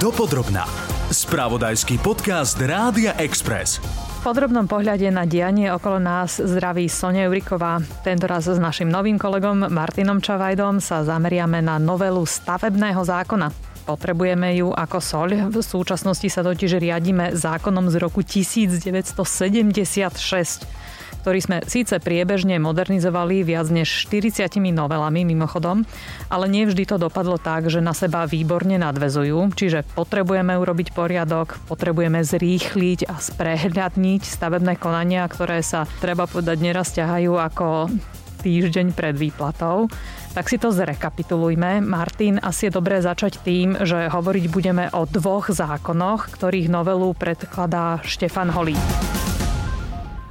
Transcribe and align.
Dopodrobná. 0.00 0.64
Spravodajský 1.12 2.00
podcast 2.00 2.56
Rádia 2.56 3.12
Express. 3.20 3.76
V 4.24 4.32
podrobnom 4.32 4.64
pohľade 4.64 5.04
na 5.12 5.28
dianie 5.28 5.68
okolo 5.68 6.00
nás 6.00 6.40
zdraví 6.40 6.88
Sonia 6.88 7.28
Juriková. 7.28 7.84
Tentoraz 8.00 8.48
s 8.48 8.56
našim 8.56 8.88
novým 8.88 9.20
kolegom 9.20 9.68
Martinom 9.68 10.24
Čavajdom 10.24 10.80
sa 10.80 11.04
zameriame 11.04 11.60
na 11.60 11.76
novelu 11.76 12.24
stavebného 12.24 12.96
zákona. 12.96 13.52
Potrebujeme 13.84 14.56
ju 14.56 14.72
ako 14.72 15.04
soľ. 15.04 15.52
V 15.52 15.60
súčasnosti 15.60 16.32
sa 16.32 16.40
totiž 16.40 16.80
riadíme 16.80 17.36
zákonom 17.36 17.92
z 17.92 18.00
roku 18.00 18.24
1976 18.24 19.04
ktorý 21.20 21.38
sme 21.44 21.56
síce 21.68 22.00
priebežne 22.00 22.56
modernizovali 22.56 23.44
viac 23.44 23.68
než 23.68 24.08
40 24.08 24.48
novelami 24.72 25.28
mimochodom, 25.28 25.84
ale 26.32 26.48
nie 26.48 26.64
vždy 26.64 26.88
to 26.88 26.96
dopadlo 26.96 27.36
tak, 27.36 27.68
že 27.68 27.84
na 27.84 27.92
seba 27.92 28.24
výborne 28.24 28.80
nadvezujú, 28.80 29.52
čiže 29.52 29.84
potrebujeme 29.92 30.56
urobiť 30.56 30.96
poriadok, 30.96 31.60
potrebujeme 31.68 32.24
zrýchliť 32.24 33.06
a 33.06 33.20
sprehľadniť 33.20 34.22
stavebné 34.24 34.80
konania, 34.80 35.28
ktoré 35.28 35.60
sa, 35.60 35.84
treba 36.00 36.24
povedať, 36.24 36.56
neraz 36.64 36.96
ťahajú 36.96 37.32
ako 37.36 37.66
týždeň 38.40 38.96
pred 38.96 39.14
výplatou. 39.14 39.92
Tak 40.30 40.46
si 40.48 40.56
to 40.56 40.72
zrekapitulujme. 40.72 41.82
Martin, 41.84 42.40
asi 42.40 42.70
je 42.70 42.76
dobré 42.78 43.02
začať 43.02 43.42
tým, 43.42 43.76
že 43.82 44.08
hovoriť 44.08 44.44
budeme 44.48 44.86
o 44.94 45.04
dvoch 45.04 45.50
zákonoch, 45.50 46.30
ktorých 46.32 46.70
novelu 46.70 47.12
predkladá 47.12 48.00
Štefan 48.06 48.48
Holý. 48.54 48.78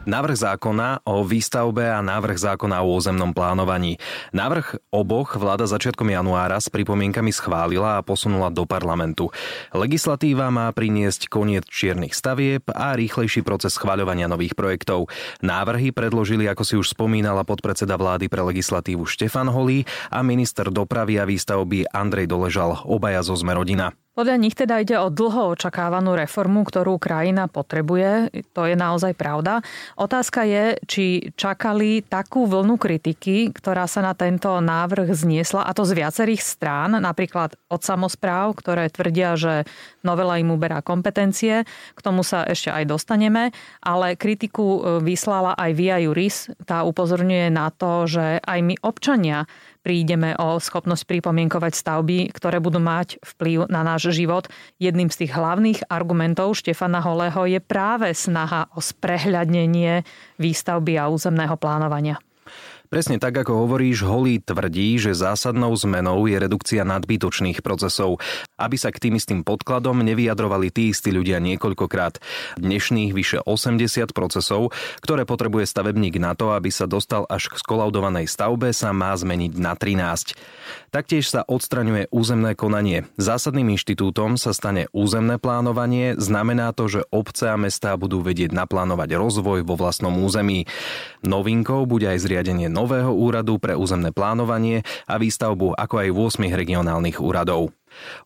Návrh 0.10 0.42
zákona 0.42 1.06
o 1.06 1.22
výstavbe 1.22 1.86
a 1.86 2.02
návrh 2.02 2.42
zákona 2.42 2.82
o 2.82 2.98
územnom 2.98 3.30
plánovaní. 3.30 4.02
Návrh 4.34 4.90
oboch 4.90 5.38
vláda 5.38 5.70
začiatkom 5.70 6.10
januára 6.10 6.58
s 6.58 6.66
pripomienkami 6.74 7.30
schválila 7.30 8.02
a 8.02 8.06
posunula 8.06 8.50
do 8.50 8.66
parlamentu. 8.66 9.30
Legislatíva 9.70 10.50
má 10.50 10.66
priniesť 10.74 11.30
koniec 11.30 11.70
čiernych 11.70 12.18
stavieb 12.18 12.66
a 12.74 12.98
rýchlejší 12.98 13.46
proces 13.46 13.78
schváľovania 13.78 14.26
nových 14.26 14.58
projektov. 14.58 15.14
Návrhy 15.46 15.94
predložili, 15.94 16.50
ako 16.50 16.64
si 16.66 16.74
už 16.74 16.98
spomínala, 16.98 17.46
podpredseda 17.46 17.94
vlády 17.94 18.34
pre 18.34 18.42
legislatívu 18.42 19.06
Štefan 19.06 19.54
Holý 19.54 19.86
a 20.10 20.26
minister 20.26 20.74
dopravy 20.74 21.22
a 21.22 21.30
výstavby 21.30 21.86
Andrej 21.94 22.26
Doležal, 22.26 22.82
obaja 22.90 23.22
zo 23.22 23.38
Zmerodina. 23.38 23.94
Podľa 24.20 24.36
nich 24.36 24.52
teda 24.52 24.84
ide 24.84 25.00
o 25.00 25.08
dlho 25.08 25.56
očakávanú 25.56 26.12
reformu, 26.12 26.68
ktorú 26.68 27.00
krajina 27.00 27.48
potrebuje. 27.48 28.28
To 28.52 28.68
je 28.68 28.76
naozaj 28.76 29.16
pravda. 29.16 29.64
Otázka 29.96 30.44
je, 30.44 30.76
či 30.84 31.32
čakali 31.40 32.04
takú 32.04 32.44
vlnu 32.44 32.76
kritiky, 32.76 33.56
ktorá 33.56 33.88
sa 33.88 34.04
na 34.04 34.12
tento 34.12 34.52
návrh 34.60 35.16
zniesla, 35.16 35.64
a 35.64 35.72
to 35.72 35.88
z 35.88 36.04
viacerých 36.04 36.44
strán, 36.44 37.00
napríklad 37.00 37.56
od 37.72 37.80
samozpráv, 37.80 38.60
ktoré 38.60 38.92
tvrdia, 38.92 39.40
že 39.40 39.64
novela 40.04 40.36
im 40.36 40.52
uberá 40.52 40.84
kompetencie. 40.84 41.64
K 41.96 42.00
tomu 42.04 42.28
sa 42.28 42.44
ešte 42.44 42.76
aj 42.76 42.92
dostaneme, 42.92 43.56
ale 43.80 44.20
kritiku 44.20 44.68
e, 44.68 44.80
vyslala 45.00 45.56
aj 45.56 45.72
Via 45.80 45.96
Juris. 45.96 46.52
Tá 46.68 46.84
upozorňuje 46.84 47.48
na 47.56 47.72
to, 47.72 48.04
že 48.04 48.44
aj 48.44 48.60
my 48.68 48.76
občania 48.84 49.48
prídeme 49.82 50.38
o 50.38 50.62
schopnosť 50.62 51.08
pripomienkovať 51.10 51.74
stavby, 51.74 52.30
ktoré 52.36 52.62
budú 52.62 52.78
mať 52.78 53.18
vplyv 53.24 53.72
na 53.72 53.82
náš 53.82 54.14
život. 54.14 54.52
Jedným 54.78 55.10
z 55.10 55.26
tých 55.26 55.34
hlavných 55.34 55.90
argumentov 55.90 56.60
Štefana 56.60 57.02
Holého 57.02 57.48
je 57.48 57.60
práve 57.64 58.12
snaha 58.14 58.70
o 58.76 58.84
sprehľadnenie 58.84 60.06
výstavby 60.38 61.00
a 61.00 61.10
územného 61.10 61.58
plánovania. 61.58 62.22
Presne 62.90 63.22
tak, 63.22 63.38
ako 63.46 63.70
hovoríš, 63.70 64.02
Holý 64.02 64.42
tvrdí, 64.42 64.98
že 64.98 65.14
zásadnou 65.14 65.70
zmenou 65.78 66.26
je 66.26 66.42
redukcia 66.42 66.82
nadbytočných 66.82 67.62
procesov, 67.62 68.18
aby 68.58 68.82
sa 68.82 68.90
k 68.90 68.98
tým 68.98 69.14
istým 69.14 69.46
podkladom 69.46 70.02
nevyjadrovali 70.02 70.74
tí 70.74 70.90
istí 70.90 71.14
ľudia 71.14 71.38
niekoľkokrát. 71.38 72.18
Dnešných 72.58 73.14
vyše 73.14 73.46
80 73.46 74.10
procesov, 74.10 74.74
ktoré 75.06 75.30
potrebuje 75.30 75.70
stavebník 75.70 76.18
na 76.18 76.34
to, 76.34 76.58
aby 76.58 76.74
sa 76.74 76.90
dostal 76.90 77.30
až 77.30 77.54
k 77.54 77.62
skolaudovanej 77.62 78.26
stavbe, 78.26 78.74
sa 78.74 78.90
má 78.90 79.14
zmeniť 79.14 79.54
na 79.62 79.78
13. 79.78 80.34
Taktiež 80.90 81.30
sa 81.30 81.46
odstraňuje 81.46 82.10
územné 82.10 82.58
konanie. 82.58 83.06
Zásadným 83.22 83.78
inštitútom 83.78 84.42
sa 84.42 84.50
stane 84.50 84.90
územné 84.98 85.38
plánovanie, 85.38 86.18
znamená 86.18 86.74
to, 86.74 86.90
že 86.90 87.06
obce 87.14 87.54
a 87.54 87.54
mestá 87.54 87.94
budú 88.02 88.26
vedieť 88.26 88.50
naplánovať 88.50 89.14
rozvoj 89.14 89.62
vo 89.62 89.78
vlastnom 89.78 90.18
území. 90.26 90.66
Novinkou 91.22 91.86
bude 91.86 92.10
aj 92.10 92.26
zriadenie 92.26 92.79
nového 92.80 93.12
úradu 93.12 93.60
pre 93.60 93.76
územné 93.76 94.16
plánovanie 94.16 94.88
a 95.04 95.20
výstavbu 95.20 95.76
ako 95.76 95.96
aj 96.00 96.10
8 96.40 96.56
regionálnych 96.56 97.20
úradov. 97.20 97.76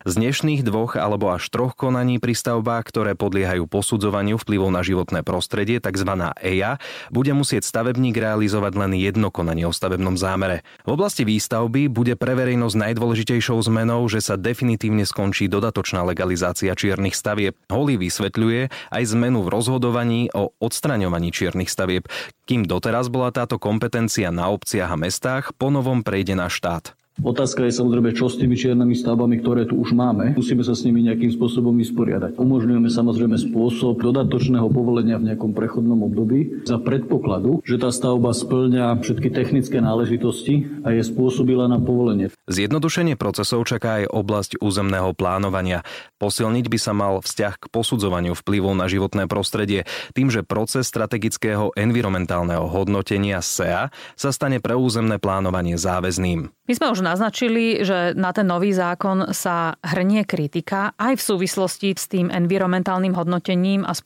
Z 0.04 0.20
dnešných 0.20 0.62
dvoch 0.62 0.96
alebo 0.98 1.32
až 1.32 1.46
troch 1.48 1.76
konaní 1.76 2.20
pri 2.22 2.36
stavbách, 2.36 2.84
ktoré 2.88 3.12
podliehajú 3.14 3.66
posudzovaniu 3.70 4.36
vplyvov 4.40 4.70
na 4.70 4.82
životné 4.84 5.26
prostredie, 5.26 5.80
tzv. 5.80 6.10
EIA, 6.40 6.78
bude 7.10 7.32
musieť 7.32 7.66
stavebník 7.66 8.16
realizovať 8.16 8.72
len 8.78 8.92
jedno 8.96 9.28
konanie 9.34 9.68
o 9.68 9.72
stavebnom 9.72 10.16
zámere. 10.16 10.66
V 10.88 10.96
oblasti 10.96 11.22
výstavby 11.24 11.88
bude 11.92 12.14
pre 12.14 12.34
verejnosť 12.34 12.76
najdôležitejšou 12.76 13.58
zmenou, 13.64 14.06
že 14.06 14.22
sa 14.24 14.34
definitívne 14.40 15.06
skončí 15.08 15.46
dodatočná 15.48 16.04
legalizácia 16.04 16.72
čiernych 16.72 17.16
stavieb. 17.16 17.54
Holly 17.70 17.96
vysvetľuje 17.98 18.72
aj 18.92 19.02
zmenu 19.14 19.44
v 19.44 19.52
rozhodovaní 19.52 20.28
o 20.32 20.52
odstraňovaní 20.58 21.30
čiernych 21.30 21.70
stavieb. 21.70 22.06
Kým 22.44 22.68
doteraz 22.68 23.08
bola 23.08 23.32
táto 23.32 23.56
kompetencia 23.56 24.28
na 24.28 24.52
obciach 24.52 24.92
a 24.92 25.00
mestách, 25.00 25.56
ponovom 25.56 26.04
prejde 26.04 26.36
na 26.36 26.52
štát. 26.52 26.92
Otázka 27.22 27.62
je 27.62 27.78
samozrejme, 27.78 28.10
čo 28.10 28.26
s 28.26 28.42
tými 28.42 28.58
čiernymi 28.58 28.98
stavbami, 28.98 29.38
ktoré 29.38 29.70
tu 29.70 29.78
už 29.78 29.94
máme. 29.94 30.34
Musíme 30.34 30.66
sa 30.66 30.74
s 30.74 30.82
nimi 30.82 30.98
nejakým 31.06 31.30
spôsobom 31.30 31.70
vysporiadať. 31.78 32.34
Umožňujeme 32.34 32.90
samozrejme 32.90 33.38
spôsob 33.38 34.02
dodatočného 34.02 34.66
povolenia 34.66 35.22
v 35.22 35.30
nejakom 35.30 35.54
prechodnom 35.54 36.02
období 36.02 36.66
za 36.66 36.82
predpokladu, 36.82 37.62
že 37.62 37.78
tá 37.78 37.94
stavba 37.94 38.34
splňa 38.34 38.98
všetky 38.98 39.30
technické 39.30 39.78
náležitosti 39.78 40.82
a 40.82 40.90
je 40.90 41.06
spôsobila 41.06 41.70
na 41.70 41.78
povolenie. 41.78 42.34
Zjednodušenie 42.50 43.14
procesov 43.14 43.62
čaká 43.70 44.02
aj 44.02 44.10
oblasť 44.10 44.50
územného 44.58 45.14
plánovania. 45.14 45.86
Posilniť 46.18 46.66
by 46.66 46.78
sa 46.82 46.92
mal 46.98 47.22
vzťah 47.22 47.54
k 47.62 47.70
posudzovaniu 47.70 48.34
vplyvov 48.34 48.74
na 48.74 48.90
životné 48.90 49.30
prostredie 49.30 49.86
tým, 50.18 50.34
že 50.34 50.42
proces 50.42 50.90
strategického 50.90 51.70
environmentálneho 51.78 52.66
hodnotenia 52.66 53.38
SEA 53.38 53.94
sa 54.18 54.30
stane 54.34 54.58
pre 54.58 54.74
územné 54.74 55.22
plánovanie 55.22 55.78
záväzným. 55.78 56.50
My 56.64 56.72
sme 56.72 56.96
už 56.96 57.03
naznačili, 57.04 57.84
že 57.84 58.16
na 58.16 58.32
ten 58.32 58.48
nový 58.48 58.72
zákon 58.72 59.36
sa 59.36 59.76
hrnie 59.84 60.24
kritika 60.24 60.96
aj 60.96 61.20
v 61.20 61.22
súvislosti 61.22 61.92
s 61.92 62.08
tým 62.08 62.32
environmentálnym 62.32 63.12
hodnotením 63.12 63.84
a 63.84 63.92
s 63.92 64.00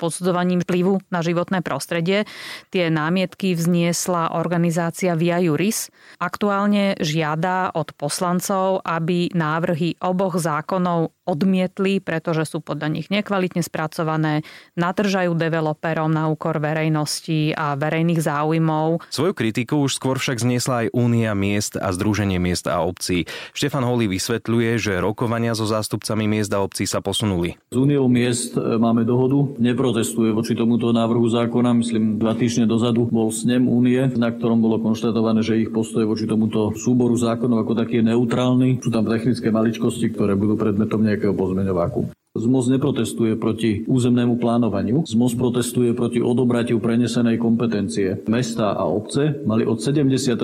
vplyvu 0.66 0.98
na 1.14 1.22
životné 1.22 1.62
prostredie. 1.62 2.26
Tie 2.74 2.90
námietky 2.90 3.54
vzniesla 3.54 4.34
organizácia 4.34 5.14
Via 5.14 5.38
Juris. 5.38 5.94
Aktuálne 6.18 6.98
žiada 6.98 7.70
od 7.70 7.94
poslancov, 7.94 8.82
aby 8.82 9.30
návrhy 9.30 9.94
oboch 10.02 10.34
zákonov 10.42 11.14
odmietli, 11.28 12.00
pretože 12.00 12.48
sú 12.48 12.64
podľa 12.64 12.88
nich 12.88 13.12
nekvalitne 13.12 13.60
spracované, 13.60 14.40
natržajú 14.80 15.36
developerom 15.36 16.08
na 16.08 16.32
úkor 16.32 16.56
verejnosti 16.56 17.52
a 17.52 17.76
verejných 17.76 18.16
záujmov. 18.24 19.04
Svoju 19.12 19.36
kritiku 19.36 19.84
už 19.84 20.00
skôr 20.00 20.16
však 20.16 20.40
zniesla 20.40 20.88
aj 20.88 20.96
Únia 20.96 21.36
miest 21.36 21.76
a 21.76 21.92
Združenie 21.92 22.40
miest 22.40 22.64
a 22.64 22.80
obcí. 22.88 23.28
Štefan 23.52 23.84
Holý 23.84 24.08
vysvetľuje, 24.08 24.80
že 24.80 25.04
rokovania 25.04 25.52
so 25.52 25.68
zástupcami 25.68 26.24
miest 26.24 26.48
a 26.56 26.64
obcí 26.64 26.88
sa 26.88 27.04
posunuli. 27.04 27.60
Z 27.68 27.76
Úniou 27.76 28.08
miest 28.08 28.56
e, 28.56 28.80
máme 28.80 29.04
dohodu, 29.04 29.52
neprotestuje 29.60 30.32
voči 30.32 30.56
tomuto 30.56 30.96
návrhu 30.96 31.28
zákona. 31.28 31.76
Myslím, 31.76 32.16
dva 32.16 32.32
týždne 32.32 32.64
dozadu 32.64 33.04
bol 33.12 33.28
snem 33.28 33.68
Únie, 33.68 34.00
na 34.16 34.32
ktorom 34.32 34.64
bolo 34.64 34.80
konštatované, 34.80 35.44
že 35.44 35.60
ich 35.60 35.68
postoj 35.68 36.08
voči 36.08 36.24
tomuto 36.24 36.72
súboru 36.72 37.20
zákonov 37.20 37.68
ako 37.68 37.72
taký 37.76 38.00
je 38.00 38.14
neutrálny. 38.14 38.78
Sú 38.78 38.94
tam 38.94 39.04
technické 39.04 39.50
maličkosti, 39.50 40.14
ktoré 40.14 40.38
budú 40.38 40.54
predmetom 40.54 41.02
nejakého 41.02 41.34
pozmeňováku. 41.34 42.17
ZMOS 42.38 42.70
neprotestuje 42.70 43.34
proti 43.34 43.82
územnému 43.88 44.38
plánovaniu. 44.38 45.02
ZMOS 45.02 45.34
protestuje 45.34 45.90
proti 45.90 46.22
odobratiu 46.22 46.78
prenesenej 46.78 47.40
kompetencie. 47.40 48.22
Mesta 48.30 48.78
a 48.78 48.86
obce 48.86 49.42
mali 49.42 49.66
od 49.66 49.82
76. 49.82 50.36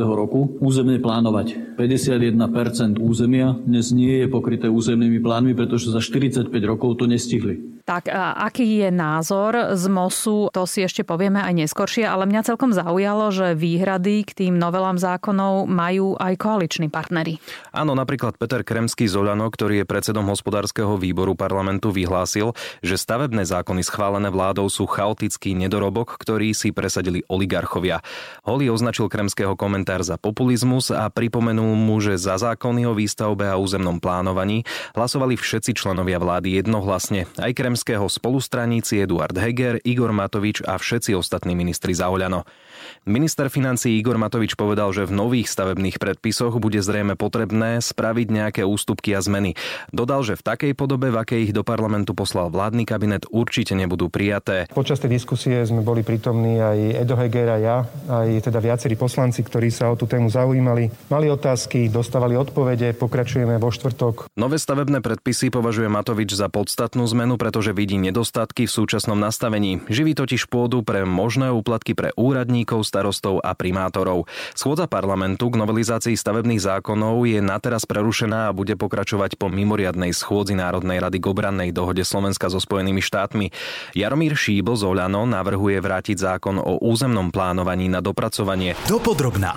roku 0.00 0.58
územne 0.58 0.98
plánovať. 0.98 1.78
51% 1.78 2.98
územia 2.98 3.54
dnes 3.62 3.94
nie 3.94 4.24
je 4.24 4.26
pokryté 4.26 4.66
územnými 4.66 5.22
plánmi, 5.22 5.52
pretože 5.54 5.94
za 5.94 6.02
45 6.02 6.50
rokov 6.66 6.98
to 6.98 7.06
nestihli. 7.06 7.75
Tak 7.86 8.10
aký 8.10 8.82
je 8.82 8.90
názor 8.90 9.78
z 9.78 9.86
MOSu, 9.86 10.50
to 10.50 10.66
si 10.66 10.82
ešte 10.82 11.06
povieme 11.06 11.38
aj 11.38 11.54
neskôršie, 11.54 12.02
ale 12.02 12.26
mňa 12.26 12.42
celkom 12.42 12.74
zaujalo, 12.74 13.30
že 13.30 13.54
výhrady 13.54 14.26
k 14.26 14.34
tým 14.34 14.58
novelám 14.58 14.98
zákonov 14.98 15.70
majú 15.70 16.18
aj 16.18 16.34
koaliční 16.34 16.90
partnery. 16.90 17.38
Áno, 17.70 17.94
napríklad 17.94 18.42
Peter 18.42 18.66
Kremský 18.66 19.06
z 19.06 19.14
Olano, 19.14 19.46
ktorý 19.46 19.80
je 19.80 19.86
predsedom 19.86 20.26
hospodárskeho 20.26 20.98
výboru 20.98 21.38
parlamentu, 21.38 21.94
vyhlásil, 21.94 22.58
že 22.82 22.98
stavebné 22.98 23.46
zákony 23.46 23.86
schválené 23.86 24.34
vládou 24.34 24.66
sú 24.66 24.90
chaotický 24.90 25.54
nedorobok, 25.54 26.18
ktorý 26.18 26.58
si 26.58 26.74
presadili 26.74 27.22
oligarchovia. 27.30 28.02
Holý 28.42 28.66
označil 28.66 29.06
Kremského 29.06 29.54
komentár 29.54 30.02
za 30.02 30.18
populizmus 30.18 30.90
a 30.90 31.06
pripomenul 31.06 31.78
mu, 31.78 32.02
že 32.02 32.18
za 32.18 32.34
zákony 32.34 32.82
o 32.82 32.98
výstavbe 32.98 33.46
a 33.46 33.54
územnom 33.54 34.02
plánovaní 34.02 34.66
hlasovali 34.98 35.38
všetci 35.38 35.70
členovia 35.78 36.18
vlády 36.18 36.58
jednohlasne. 36.58 37.30
Aj 37.38 37.54
kremského 37.76 38.08
spolustraníci 38.08 39.04
Eduard 39.04 39.36
Heger, 39.36 39.76
Igor 39.84 40.08
Matovič 40.08 40.64
a 40.64 40.80
všetci 40.80 41.12
ostatní 41.12 41.52
ministri 41.52 41.92
za 41.92 42.08
Oľano. 42.08 42.48
Minister 43.06 43.46
financí 43.48 43.96
Igor 43.96 44.18
Matovič 44.18 44.58
povedal, 44.58 44.90
že 44.90 45.06
v 45.06 45.14
nových 45.14 45.46
stavebných 45.46 46.02
predpisoch 46.02 46.58
bude 46.58 46.82
zrejme 46.82 47.14
potrebné 47.14 47.78
spraviť 47.78 48.26
nejaké 48.28 48.62
ústupky 48.66 49.14
a 49.14 49.20
zmeny. 49.22 49.54
Dodal, 49.94 50.26
že 50.26 50.34
v 50.34 50.42
takej 50.42 50.72
podobe, 50.74 51.14
v 51.14 51.20
akej 51.22 51.40
ich 51.48 51.52
do 51.54 51.62
parlamentu 51.62 52.12
poslal 52.12 52.50
vládny 52.50 52.84
kabinet, 52.84 53.24
určite 53.30 53.78
nebudú 53.78 54.10
prijaté. 54.10 54.66
Počas 54.74 54.98
tej 54.98 55.16
diskusie 55.16 55.62
sme 55.64 55.86
boli 55.86 56.02
prítomní 56.02 56.58
aj 56.58 56.78
Edo 57.06 57.16
Heger 57.16 57.48
a 57.54 57.58
ja, 57.62 57.76
aj 58.10 58.50
teda 58.50 58.58
viacerí 58.60 58.98
poslanci, 58.98 59.40
ktorí 59.46 59.70
sa 59.70 59.88
o 59.88 59.96
tú 59.96 60.10
tému 60.10 60.28
zaujímali. 60.28 60.90
Mali 61.08 61.26
otázky, 61.30 61.88
dostávali 61.88 62.34
odpovede, 62.36 62.92
pokračujeme 62.98 63.56
vo 63.56 63.72
štvrtok. 63.72 64.28
Nové 64.36 64.60
stavebné 64.60 65.00
predpisy 65.00 65.48
považuje 65.48 65.88
Matovič 65.88 66.36
za 66.36 66.52
podstatnú 66.52 67.08
zmenu, 67.16 67.38
pretože 67.40 67.72
vidí 67.72 67.96
nedostatky 67.96 68.68
v 68.68 68.74
súčasnom 68.74 69.16
nastavení. 69.16 69.80
Živí 69.88 70.12
totiž 70.18 70.52
pôdu 70.52 70.84
pre 70.84 71.08
možné 71.08 71.48
úplatky 71.48 71.96
pre 71.96 72.12
úradníkov 72.18 72.75
hejtmanov, 72.76 72.84
starostov 72.84 73.34
a 73.40 73.56
primátorov. 73.56 74.28
Schôdza 74.52 74.84
parlamentu 74.88 75.48
k 75.48 75.60
novelizácii 75.60 76.16
stavebných 76.16 76.60
zákonov 76.60 77.24
je 77.24 77.40
nateraz 77.40 77.88
prerušená 77.88 78.52
a 78.52 78.56
bude 78.56 78.76
pokračovať 78.76 79.40
po 79.40 79.48
mimoriadnej 79.48 80.12
schôdzi 80.12 80.52
Národnej 80.56 81.00
rady 81.00 81.18
k 81.20 81.26
obrannej 81.30 81.70
dohode 81.72 82.04
Slovenska 82.04 82.52
so 82.52 82.60
Spojenými 82.60 83.00
štátmi. 83.00 83.52
Jaromír 83.96 84.36
Šíbl 84.36 84.76
z 84.76 84.84
Oľano 84.84 85.24
navrhuje 85.24 85.80
vrátiť 85.80 86.16
zákon 86.20 86.60
o 86.60 86.82
územnom 86.84 87.32
plánovaní 87.32 87.88
na 87.88 88.04
dopracovanie. 88.04 88.76
Dopodrobná. 88.84 89.56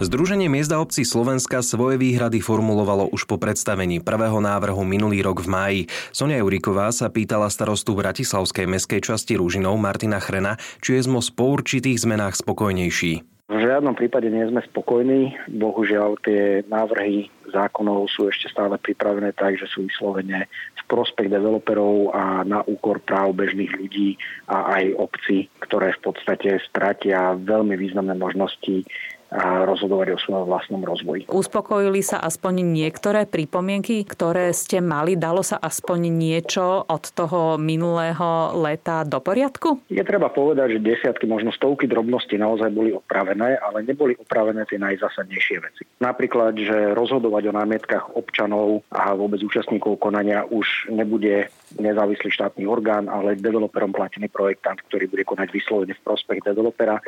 Združenie 0.00 0.48
miest 0.48 0.72
a 0.72 0.80
obcí 0.80 1.04
Slovenska 1.04 1.60
svoje 1.60 2.00
výhrady 2.00 2.40
formulovalo 2.40 3.12
už 3.12 3.28
po 3.28 3.36
predstavení 3.36 4.00
prvého 4.00 4.40
návrhu 4.40 4.80
minulý 4.80 5.20
rok 5.20 5.44
v 5.44 5.48
máji. 5.52 5.80
Sonia 6.08 6.40
Juriková 6.40 6.88
sa 6.88 7.12
pýtala 7.12 7.52
starostu 7.52 7.92
Bratislavskej 7.92 8.64
meskej 8.64 9.04
časti 9.04 9.36
Rúžinov 9.36 9.76
Martina 9.76 10.16
Chrena, 10.16 10.56
či 10.80 10.96
je 10.96 11.04
ZMOS 11.04 11.36
po 11.36 11.52
určitých 11.52 12.00
zmenách 12.00 12.32
spokojnejší. 12.32 13.12
V 13.52 13.58
žiadnom 13.60 13.92
prípade 13.92 14.32
nie 14.32 14.48
sme 14.48 14.64
spokojní. 14.72 15.36
Bohužiaľ 15.52 16.16
tie 16.24 16.64
návrhy 16.64 17.28
zákonov 17.52 18.08
sú 18.08 18.32
ešte 18.32 18.48
stále 18.48 18.80
pripravené 18.80 19.36
tak, 19.36 19.60
že 19.60 19.68
sú 19.68 19.84
vyslovene 19.84 20.48
v 20.80 20.82
prospech 20.88 21.28
developerov 21.28 22.16
a 22.16 22.40
na 22.48 22.64
úkor 22.64 23.04
práv 23.04 23.36
bežných 23.36 23.76
ľudí 23.76 24.16
a 24.48 24.80
aj 24.80 24.96
obcí, 24.96 25.52
ktoré 25.60 25.92
v 25.92 26.08
podstate 26.08 26.56
stratia 26.64 27.36
veľmi 27.36 27.76
významné 27.76 28.16
možnosti 28.16 28.88
a 29.30 29.62
rozhodovať 29.62 30.18
o 30.18 30.18
svojom 30.18 30.44
vlastnom 30.50 30.82
rozvoji. 30.82 31.30
Uspokojili 31.30 32.02
sa 32.02 32.18
aspoň 32.18 32.66
niektoré 32.66 33.30
pripomienky, 33.30 34.02
ktoré 34.02 34.50
ste 34.50 34.82
mali? 34.82 35.14
Dalo 35.14 35.46
sa 35.46 35.62
aspoň 35.62 36.10
niečo 36.10 36.82
od 36.82 37.04
toho 37.14 37.54
minulého 37.54 38.58
leta 38.58 39.06
do 39.06 39.22
poriadku? 39.22 39.86
Je 39.86 40.02
treba 40.02 40.34
povedať, 40.34 40.76
že 40.76 40.80
desiatky, 40.82 41.30
možno 41.30 41.54
stovky 41.54 41.86
drobností 41.86 42.34
naozaj 42.34 42.74
boli 42.74 42.90
opravené, 42.90 43.54
ale 43.62 43.86
neboli 43.86 44.18
opravené 44.18 44.66
tie 44.66 44.82
najzásadnejšie 44.82 45.56
veci. 45.62 45.82
Napríklad, 46.02 46.58
že 46.58 46.98
rozhodovať 46.98 47.54
o 47.54 47.56
námietkach 47.56 48.04
občanov 48.18 48.82
a 48.90 49.14
vôbec 49.14 49.38
účastníkov 49.46 50.02
konania 50.02 50.42
už 50.50 50.90
nebude 50.90 51.46
nezávislý 51.78 52.34
štátny 52.34 52.66
orgán, 52.66 53.06
ale 53.06 53.38
developerom 53.38 53.94
platený 53.94 54.26
projektant, 54.26 54.82
ktorý 54.90 55.06
bude 55.06 55.22
konať 55.22 55.48
vyslovene 55.54 55.94
v 55.94 56.02
prospech 56.02 56.42
developera 56.42 56.98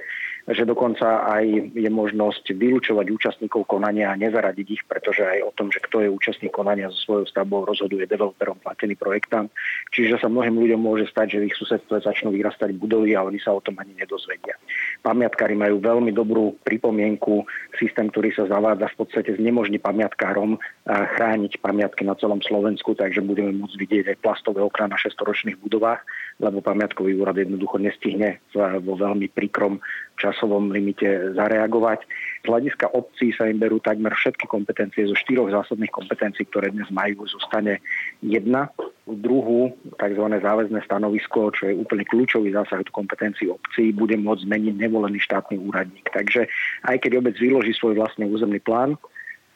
že 0.50 0.66
dokonca 0.66 1.22
aj 1.28 1.74
je 1.74 1.90
možnosť 1.90 2.50
vylúčovať 2.58 3.06
účastníkov 3.14 3.70
konania 3.70 4.10
a 4.10 4.18
nezaradiť 4.18 4.66
ich, 4.74 4.82
pretože 4.88 5.22
aj 5.22 5.38
o 5.46 5.54
tom, 5.54 5.70
že 5.70 5.78
kto 5.78 6.02
je 6.02 6.08
účastník 6.10 6.50
konania 6.50 6.90
so 6.90 6.98
svojou 6.98 7.26
stavbou, 7.30 7.62
rozhoduje 7.62 8.10
developerom 8.10 8.58
platený 8.58 8.98
projektant. 8.98 9.54
Čiže 9.94 10.18
sa 10.18 10.26
mnohým 10.26 10.58
ľuďom 10.58 10.80
môže 10.82 11.06
stať, 11.06 11.38
že 11.38 11.40
v 11.42 11.46
ich 11.52 11.58
susedstve 11.58 12.02
začnú 12.02 12.34
vyrastať 12.34 12.74
budovy 12.74 13.14
a 13.14 13.22
oni 13.22 13.38
sa 13.38 13.54
o 13.54 13.62
tom 13.62 13.78
ani 13.78 13.94
nedozvedia. 13.94 14.58
Pamiatkári 15.06 15.54
majú 15.54 15.78
veľmi 15.78 16.10
dobrú 16.10 16.58
pripomienku. 16.66 17.46
Systém, 17.78 18.10
ktorý 18.10 18.34
sa 18.34 18.50
zavádza 18.50 18.90
v 18.92 18.98
podstate 18.98 19.30
znemožní 19.38 19.78
pamiatkárom 19.78 20.58
chrániť 20.86 21.62
pamiatky 21.62 22.02
na 22.02 22.18
celom 22.18 22.42
Slovensku, 22.42 22.98
takže 22.98 23.22
budeme 23.22 23.54
môcť 23.54 23.76
vidieť 23.78 24.04
aj 24.14 24.20
plastové 24.22 24.62
okná 24.62 24.90
na 24.90 24.98
šestoročných 24.98 25.58
budovách, 25.62 26.02
lebo 26.42 26.58
pamiatkový 26.58 27.14
úrad 27.22 27.38
jednoducho 27.38 27.78
nestihne 27.78 28.42
vo 28.54 28.94
veľmi 28.98 29.30
príkrom 29.30 29.78
časovom 30.32 30.73
limite 30.73 31.37
zareagovať. 31.37 32.08
Z 32.40 32.46
hľadiska 32.49 32.96
obcí 32.96 33.37
sa 33.37 33.52
im 33.52 33.61
berú 33.61 33.76
takmer 33.84 34.17
všetky 34.17 34.49
kompetencie 34.49 35.05
zo 35.05 35.12
štyroch 35.12 35.52
zásadných 35.52 35.93
kompetencií, 35.93 36.49
ktoré 36.49 36.73
dnes 36.73 36.88
majú. 36.88 37.29
Zostane 37.29 37.84
jedna, 38.25 38.73
druhú, 39.05 39.76
tzv. 40.00 40.25
záväzné 40.40 40.81
stanovisko, 40.88 41.52
čo 41.52 41.69
je 41.69 41.76
úplne 41.76 42.08
kľúčový 42.08 42.56
zásah 42.56 42.81
do 42.81 42.90
kompetencií 42.90 43.52
obcí, 43.52 43.93
bude 43.93 44.17
môcť 44.17 44.49
zmeniť 44.49 44.75
nevolený 44.81 45.20
štátny 45.20 45.61
úradník. 45.61 46.08
Takže 46.08 46.49
aj 46.88 46.96
keď 47.05 47.20
obec 47.20 47.37
vyloží 47.37 47.76
svoj 47.76 48.00
vlastný 48.00 48.25
územný 48.32 48.58
plán 48.64 48.96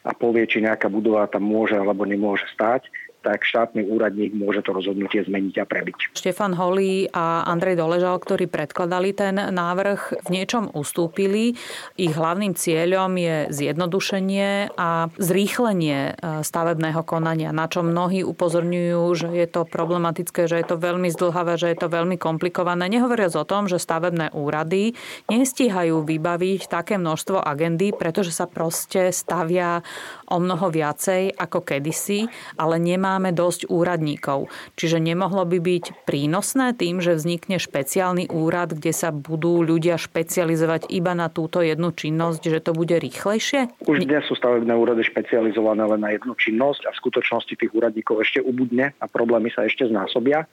a 0.05 0.13
povie, 0.13 0.45
či 0.45 0.61
nejaká 0.61 0.87
budova 0.87 1.25
tam 1.27 1.49
môže 1.49 1.73
alebo 1.73 2.05
nemôže 2.05 2.45
stáť, 2.53 2.87
tak 3.27 3.43
štátny 3.43 3.91
úradník 3.91 4.31
môže 4.31 4.63
to 4.63 4.71
rozhodnutie 4.71 5.19
zmeniť 5.27 5.55
a 5.59 5.65
prebiť. 5.67 6.15
Štefan 6.15 6.55
Holý 6.55 7.11
a 7.11 7.43
Andrej 7.43 7.75
Doležal, 7.75 8.15
ktorí 8.23 8.47
predkladali 8.47 9.11
ten 9.11 9.35
návrh, 9.35 10.23
v 10.23 10.29
niečom 10.31 10.71
ustúpili. 10.71 11.59
Ich 11.99 12.15
hlavným 12.15 12.55
cieľom 12.55 13.11
je 13.19 13.51
zjednodušenie 13.51 14.79
a 14.79 15.11
zrýchlenie 15.19 16.15
e, 16.15 16.39
stavebného 16.39 17.03
konania, 17.03 17.51
na 17.51 17.67
čo 17.67 17.83
mnohí 17.83 18.23
upozorňujú, 18.23 19.03
že 19.19 19.27
je 19.35 19.47
to 19.51 19.67
problematické, 19.67 20.47
že 20.47 20.63
je 20.63 20.67
to 20.71 20.79
veľmi 20.79 21.11
zdlhavé, 21.11 21.59
že 21.59 21.75
je 21.75 21.77
to 21.83 21.91
veľmi 21.91 22.15
komplikované. 22.15 22.87
Nehovoriac 22.87 23.35
o 23.35 23.43
tom, 23.43 23.67
že 23.67 23.75
stavebné 23.75 24.31
úrady 24.31 24.95
nestíhajú 25.27 25.99
vybaviť 26.07 26.71
také 26.71 26.95
množstvo 26.95 27.43
agendy, 27.43 27.91
pretože 27.91 28.31
sa 28.31 28.47
proste 28.47 29.11
stavia 29.11 29.83
o 30.31 30.39
mnoho 30.39 30.71
viacej 30.71 31.35
ako 31.35 31.59
kedysi, 31.67 32.31
ale 32.55 32.79
nemá 32.79 33.16
nemáme 33.17 33.33
dosť 33.33 33.73
úradníkov. 33.73 34.53
Čiže 34.77 35.01
nemohlo 35.01 35.41
by 35.49 35.57
byť 35.57 36.05
prínosné 36.05 36.77
tým, 36.77 37.01
že 37.01 37.17
vznikne 37.17 37.57
špeciálny 37.57 38.29
úrad, 38.29 38.77
kde 38.77 38.93
sa 38.93 39.09
budú 39.09 39.65
ľudia 39.65 39.97
špecializovať 39.97 40.93
iba 40.93 41.17
na 41.17 41.33
túto 41.33 41.65
jednu 41.65 41.89
činnosť, 41.89 42.45
že 42.45 42.61
to 42.61 42.77
bude 42.77 42.93
rýchlejšie? 42.93 43.73
Už 43.89 44.05
dnes 44.05 44.21
sú 44.29 44.37
stavebné 44.37 44.69
úrady 44.77 45.01
špecializované 45.01 45.81
len 45.89 46.05
na 46.05 46.13
jednu 46.13 46.37
činnosť 46.37 46.85
a 46.85 46.93
v 46.93 46.99
skutočnosti 47.01 47.57
tých 47.57 47.73
úradníkov 47.73 48.21
ešte 48.21 48.45
ubudne 48.45 48.93
a 49.01 49.05
problémy 49.09 49.49
sa 49.49 49.65
ešte 49.65 49.89
znásobia. 49.89 50.45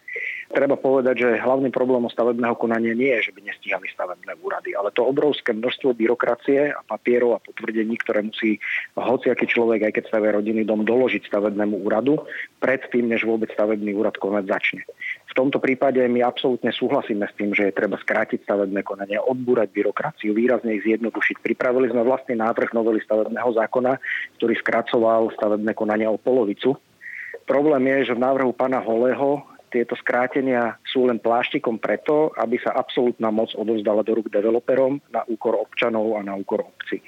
Treba 0.54 0.78
povedať, 0.78 1.26
že 1.26 1.42
hlavným 1.42 1.74
problémom 1.74 2.06
stavebného 2.06 2.54
konania 2.54 2.94
nie 2.94 3.10
je, 3.18 3.26
že 3.26 3.34
by 3.34 3.42
nestíhali 3.42 3.90
stavebné 3.90 4.38
úrady, 4.38 4.78
ale 4.78 4.94
to 4.94 5.02
obrovské 5.02 5.50
množstvo 5.50 5.98
byrokracie 5.98 6.70
a 6.70 6.78
papierov 6.86 7.34
a 7.34 7.42
potvrdení, 7.42 7.98
ktoré 7.98 8.22
musí 8.22 8.62
hociaký 8.94 9.50
človek, 9.50 9.90
aj 9.90 9.92
keď 9.98 10.04
stavia 10.14 10.38
rodinný 10.38 10.62
dom, 10.62 10.86
doložiť 10.86 11.26
stavebnému 11.26 11.82
úradu, 11.82 12.22
predtým, 12.62 13.10
než 13.10 13.26
vôbec 13.26 13.50
stavebný 13.50 13.98
úrad 13.98 14.14
konať 14.14 14.44
začne. 14.46 14.82
V 15.26 15.34
tomto 15.34 15.58
prípade 15.58 15.98
my 16.06 16.22
absolútne 16.22 16.70
súhlasíme 16.70 17.26
s 17.26 17.34
tým, 17.34 17.50
že 17.50 17.66
je 17.66 17.74
treba 17.74 17.98
skrátiť 17.98 18.46
stavebné 18.46 18.86
konanie, 18.86 19.18
odbúrať 19.18 19.74
byrokraciu, 19.74 20.38
výrazne 20.38 20.78
ich 20.78 20.86
zjednodušiť. 20.86 21.42
Pripravili 21.42 21.90
sme 21.90 22.06
vlastný 22.06 22.38
návrh 22.38 22.70
novely 22.70 23.02
stavebného 23.02 23.50
zákona, 23.58 23.98
ktorý 24.38 24.54
skracoval 24.62 25.34
stavebné 25.34 25.74
konania 25.74 26.14
o 26.14 26.22
polovicu. 26.22 26.78
Problém 27.42 27.90
je, 27.90 28.14
že 28.14 28.16
v 28.16 28.22
návrhu 28.22 28.54
pána 28.54 28.78
Holého 28.78 29.42
tieto 29.74 29.98
skrátenia 29.98 30.78
sú 30.86 31.10
len 31.10 31.18
pláštikom 31.18 31.82
preto, 31.82 32.30
aby 32.38 32.62
sa 32.62 32.70
absolútna 32.78 33.34
moc 33.34 33.50
odovzdala 33.58 34.06
do 34.06 34.22
rúk 34.22 34.30
developerom 34.30 35.02
na 35.10 35.26
úkor 35.26 35.58
občanov 35.58 36.14
a 36.14 36.22
na 36.22 36.38
úkor 36.38 36.62
obci 36.62 37.02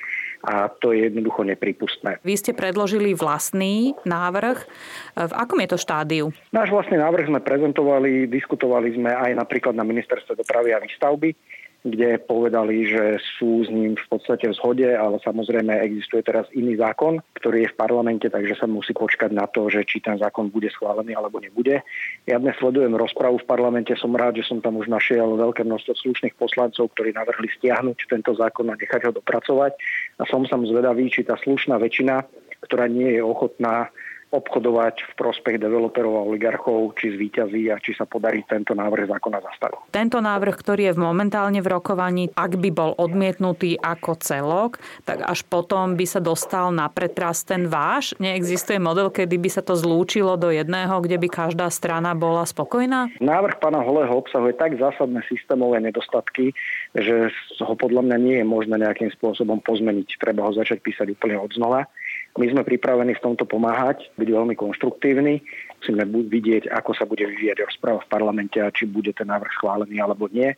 a 0.47 0.69
to 0.69 0.95
je 0.95 1.11
jednoducho 1.11 1.43
nepripustné. 1.43 2.23
Vy 2.23 2.39
ste 2.39 2.53
predložili 2.55 3.19
vlastný 3.19 3.99
návrh. 4.07 4.59
V 5.17 5.33
akom 5.35 5.59
je 5.59 5.69
to 5.75 5.79
štádiu? 5.81 6.31
Náš 6.55 6.71
vlastný 6.71 7.03
návrh 7.03 7.27
sme 7.27 7.41
prezentovali, 7.43 8.31
diskutovali 8.31 8.95
sme 8.95 9.11
aj 9.11 9.33
napríklad 9.35 9.75
na 9.75 9.83
ministerstve 9.83 10.39
dopravy 10.39 10.71
a 10.71 10.79
výstavby. 10.79 11.35
Kde 11.87 12.19
povedali, 12.19 12.91
že 12.91 13.23
sú 13.39 13.63
s 13.63 13.71
ním 13.71 13.95
v 13.95 14.07
podstate 14.11 14.51
v 14.51 14.59
zhode, 14.59 14.89
ale 14.91 15.23
samozrejme 15.23 15.71
existuje 15.87 16.27
teraz 16.27 16.51
iný 16.51 16.75
zákon, 16.75 17.23
ktorý 17.39 17.67
je 17.67 17.73
v 17.73 17.79
parlamente, 17.79 18.27
takže 18.27 18.59
sa 18.59 18.67
musí 18.67 18.91
počkať 18.91 19.31
na 19.31 19.47
to, 19.47 19.71
že 19.71 19.87
či 19.87 20.03
ten 20.03 20.19
zákon 20.19 20.51
bude 20.51 20.67
schválený 20.75 21.15
alebo 21.15 21.39
nebude. 21.39 21.87
Ja 22.27 22.43
dnes 22.43 22.59
sledujem 22.59 22.99
rozpravu 22.99 23.39
v 23.39 23.47
parlamente, 23.47 23.95
som 23.95 24.11
rád, 24.19 24.43
že 24.43 24.49
som 24.51 24.59
tam 24.59 24.83
už 24.83 24.91
našiel 24.91 25.39
veľké 25.39 25.63
množstvo 25.63 25.95
slušných 25.95 26.35
poslancov, 26.35 26.91
ktorí 26.99 27.15
navrhli 27.15 27.47
stiahnuť 27.55 28.11
tento 28.11 28.35
zákon 28.35 28.67
a 28.67 28.75
nechať 28.75 29.07
ho 29.07 29.13
dopracovať. 29.15 29.79
A 30.19 30.27
som 30.27 30.43
sam 30.51 30.67
zvedavý, 30.67 31.07
či 31.07 31.23
tá 31.23 31.39
slušná 31.39 31.79
väčšina, 31.79 32.27
ktorá 32.67 32.91
nie 32.91 33.15
je 33.15 33.23
ochotná 33.23 33.95
obchodovať 34.37 34.95
v 35.01 35.13
prospech 35.17 35.57
developerov 35.57 36.21
a 36.21 36.27
oligarchov, 36.29 36.93
či 37.01 37.17
zvíťazí 37.17 37.73
a 37.73 37.81
či 37.81 37.97
sa 37.97 38.05
podarí 38.05 38.45
tento 38.45 38.77
návrh 38.77 39.09
zákona 39.09 39.41
zastaviť. 39.41 39.79
Tento 39.91 40.21
návrh, 40.21 40.55
ktorý 40.61 40.93
je 40.93 41.01
momentálne 41.01 41.65
v 41.65 41.73
rokovaní, 41.73 42.29
ak 42.37 42.61
by 42.61 42.71
bol 42.71 42.93
odmietnutý 43.01 43.81
ako 43.81 44.21
celok, 44.21 44.79
tak 45.09 45.25
až 45.25 45.43
potom 45.49 45.97
by 45.97 46.05
sa 46.05 46.21
dostal 46.21 46.69
na 46.71 46.93
pretras 46.93 47.43
ten 47.43 47.67
váš. 47.67 48.13
Neexistuje 48.21 48.77
model, 48.77 49.09
kedy 49.09 49.37
by 49.41 49.49
sa 49.49 49.63
to 49.65 49.73
zlúčilo 49.73 50.37
do 50.37 50.53
jedného, 50.53 51.01
kde 51.01 51.17
by 51.17 51.29
každá 51.33 51.73
strana 51.73 52.13
bola 52.13 52.45
spokojná? 52.45 53.09
Návrh 53.19 53.57
pána 53.59 53.81
Holého 53.81 54.13
obsahuje 54.13 54.53
tak 54.55 54.77
zásadné 54.77 55.25
systémové 55.27 55.81
nedostatky, 55.81 56.53
že 56.93 57.33
ho 57.63 57.75
podľa 57.75 58.05
mňa 58.05 58.17
nie 58.21 58.37
je 58.43 58.47
možné 58.47 58.77
nejakým 58.77 59.09
spôsobom 59.17 59.63
pozmeniť. 59.65 60.21
Treba 60.21 60.45
ho 60.45 60.53
začať 60.53 60.85
písať 60.85 61.13
úplne 61.17 61.41
od 61.41 61.51
znova. 61.55 61.89
My 62.37 62.47
sme 62.53 62.69
pripravení 62.69 63.17
v 63.17 63.25
tomto 63.25 63.49
pomáhať, 63.49 64.13
byť 64.21 64.29
veľmi 64.29 64.55
konštruktívni. 64.61 65.41
Musíme 65.81 66.05
vidieť, 66.05 66.69
ako 66.69 66.93
sa 66.93 67.09
bude 67.09 67.25
vyvíjať 67.25 67.65
rozpráva 67.65 68.05
v 68.05 68.13
parlamente 68.13 68.61
a 68.61 68.69
či 68.69 68.85
bude 68.85 69.13
ten 69.17 69.29
návrh 69.29 69.53
schválený 69.57 70.01
alebo 70.05 70.29
nie. 70.29 70.53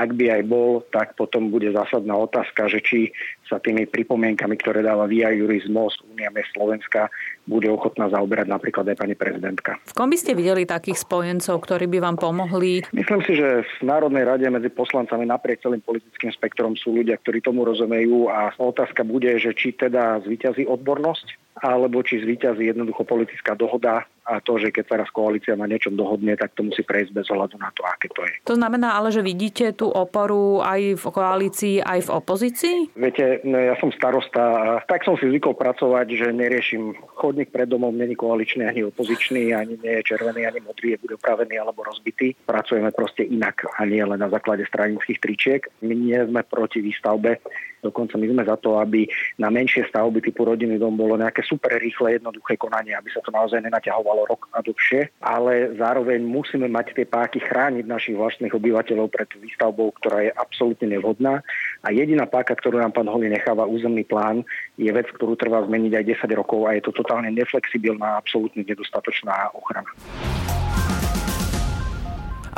Ak 0.00 0.16
by 0.16 0.40
aj 0.40 0.42
bol, 0.48 0.84
tak 0.88 1.20
potom 1.20 1.52
bude 1.52 1.68
zásadná 1.68 2.16
otázka, 2.16 2.72
že 2.72 2.80
či 2.80 3.12
sa 3.44 3.60
tými 3.60 3.84
pripomienkami, 3.88 4.56
ktoré 4.56 4.80
dáva 4.80 5.04
Via 5.04 5.28
Juris 5.32 5.68
Most, 5.68 6.00
Mest 6.16 6.52
Slovenska, 6.56 7.12
bude 7.48 7.72
ochotná 7.72 8.12
zaoberať 8.12 8.46
napríklad 8.46 8.84
aj 8.92 8.96
pani 9.00 9.16
prezidentka. 9.16 9.80
V 9.88 9.96
kom 9.96 10.12
by 10.12 10.20
ste 10.20 10.36
videli 10.36 10.68
takých 10.68 11.00
spojencov, 11.00 11.64
ktorí 11.64 11.88
by 11.88 11.98
vám 12.04 12.16
pomohli? 12.20 12.84
Myslím 12.92 13.24
si, 13.24 13.40
že 13.40 13.64
v 13.64 13.88
Národnej 13.88 14.28
rade 14.28 14.44
medzi 14.52 14.68
poslancami 14.68 15.24
naprieč 15.24 15.64
celým 15.64 15.80
politickým 15.80 16.28
spektrom 16.36 16.76
sú 16.76 16.92
ľudia, 16.92 17.16
ktorí 17.16 17.40
tomu 17.40 17.64
rozumejú 17.64 18.28
a 18.28 18.52
otázka 18.60 19.08
bude, 19.08 19.32
že 19.40 19.56
či 19.56 19.72
teda 19.72 20.20
zvíťazí 20.28 20.68
odbornosť 20.68 21.56
alebo 21.58 22.04
či 22.06 22.22
zvíťazí 22.22 22.70
jednoducho 22.70 23.02
politická 23.02 23.58
dohoda 23.58 24.06
a 24.28 24.44
to, 24.44 24.60
že 24.60 24.68
keď 24.68 24.84
sa 24.84 24.96
raz 25.00 25.08
koalícia 25.08 25.56
na 25.56 25.64
niečom 25.64 25.96
dohodne, 25.96 26.36
tak 26.36 26.52
to 26.52 26.60
musí 26.60 26.84
prejsť 26.84 27.16
bez 27.16 27.26
ohľadu 27.32 27.56
na 27.56 27.72
to, 27.72 27.80
aké 27.88 28.12
to 28.12 28.20
je. 28.28 28.36
To 28.44 28.60
znamená 28.60 29.00
ale, 29.00 29.08
že 29.08 29.24
vidíte 29.24 29.72
tú 29.72 29.88
oporu 29.88 30.60
aj 30.60 31.00
v 31.00 31.04
koalícii, 31.08 31.76
aj 31.80 32.04
v 32.04 32.10
opozícii? 32.12 32.76
Viete, 32.92 33.40
no 33.48 33.56
ja 33.56 33.72
som 33.80 33.88
starosta 33.88 34.42
a 34.44 34.68
tak 34.84 35.08
som 35.08 35.16
si 35.16 35.24
zvykol 35.32 35.56
pracovať, 35.56 36.06
že 36.12 36.28
neriešim 36.28 36.92
chodník 37.16 37.48
pred 37.48 37.64
domom, 37.64 37.96
není 37.96 38.12
koaličný 38.12 38.68
ani 38.68 38.84
opozičný, 38.84 39.56
ani 39.56 39.80
nie 39.80 39.92
je 40.00 40.12
červený, 40.12 40.44
ani 40.44 40.60
modrý, 40.60 40.94
je 40.94 41.02
bude 41.02 41.16
upravený 41.16 41.56
alebo 41.56 41.88
rozbitý. 41.88 42.36
Pracujeme 42.44 42.92
proste 42.92 43.24
inak 43.24 43.64
a 43.80 43.88
nie 43.88 44.04
len 44.04 44.20
na 44.20 44.28
základe 44.28 44.68
stranických 44.68 45.18
tričiek. 45.24 45.62
My 45.80 45.96
nie 45.96 46.20
sme 46.20 46.44
proti 46.44 46.84
výstavbe, 46.84 47.40
dokonca 47.82 48.18
my 48.18 48.26
sme 48.26 48.42
za 48.42 48.58
to, 48.58 48.82
aby 48.82 49.06
na 49.38 49.48
menšie 49.54 49.86
stavby 49.86 50.18
typu 50.18 50.42
rodinný 50.42 50.76
dom 50.82 50.98
bolo 50.98 51.14
nejaké 51.14 51.46
super 51.46 51.78
rýchle, 51.78 52.18
jednoduché 52.18 52.58
konanie, 52.58 52.94
aby 52.98 53.08
sa 53.14 53.22
to 53.22 53.30
naozaj 53.30 53.62
nenaťahovalo 53.62 54.17
rok 54.26 54.50
a 54.56 54.64
dlhšie, 54.64 55.12
ale 55.22 55.76
zároveň 55.78 56.24
musíme 56.24 56.66
mať 56.66 56.96
tie 56.96 57.06
páky 57.06 57.38
chrániť 57.44 57.84
našich 57.84 58.16
vlastných 58.16 58.54
obyvateľov 58.54 59.12
pred 59.12 59.28
výstavbou, 59.38 59.94
ktorá 60.00 60.26
je 60.26 60.32
absolútne 60.34 60.90
nevhodná. 60.90 61.44
A 61.84 61.94
jediná 61.94 62.26
páka, 62.26 62.56
ktorú 62.56 62.82
nám 62.82 62.96
pán 62.96 63.06
Holý 63.06 63.30
necháva 63.30 63.68
územný 63.68 64.02
plán, 64.02 64.42
je 64.80 64.90
vec, 64.90 65.06
ktorú 65.14 65.38
trvá 65.38 65.62
zmeniť 65.68 65.92
aj 65.94 66.04
10 66.26 66.40
rokov 66.40 66.66
a 66.66 66.74
je 66.74 66.82
to 66.82 66.90
totálne 66.90 67.30
neflexibilná, 67.30 68.18
absolútne 68.18 68.64
nedostatočná 68.66 69.54
ochrana. 69.54 69.90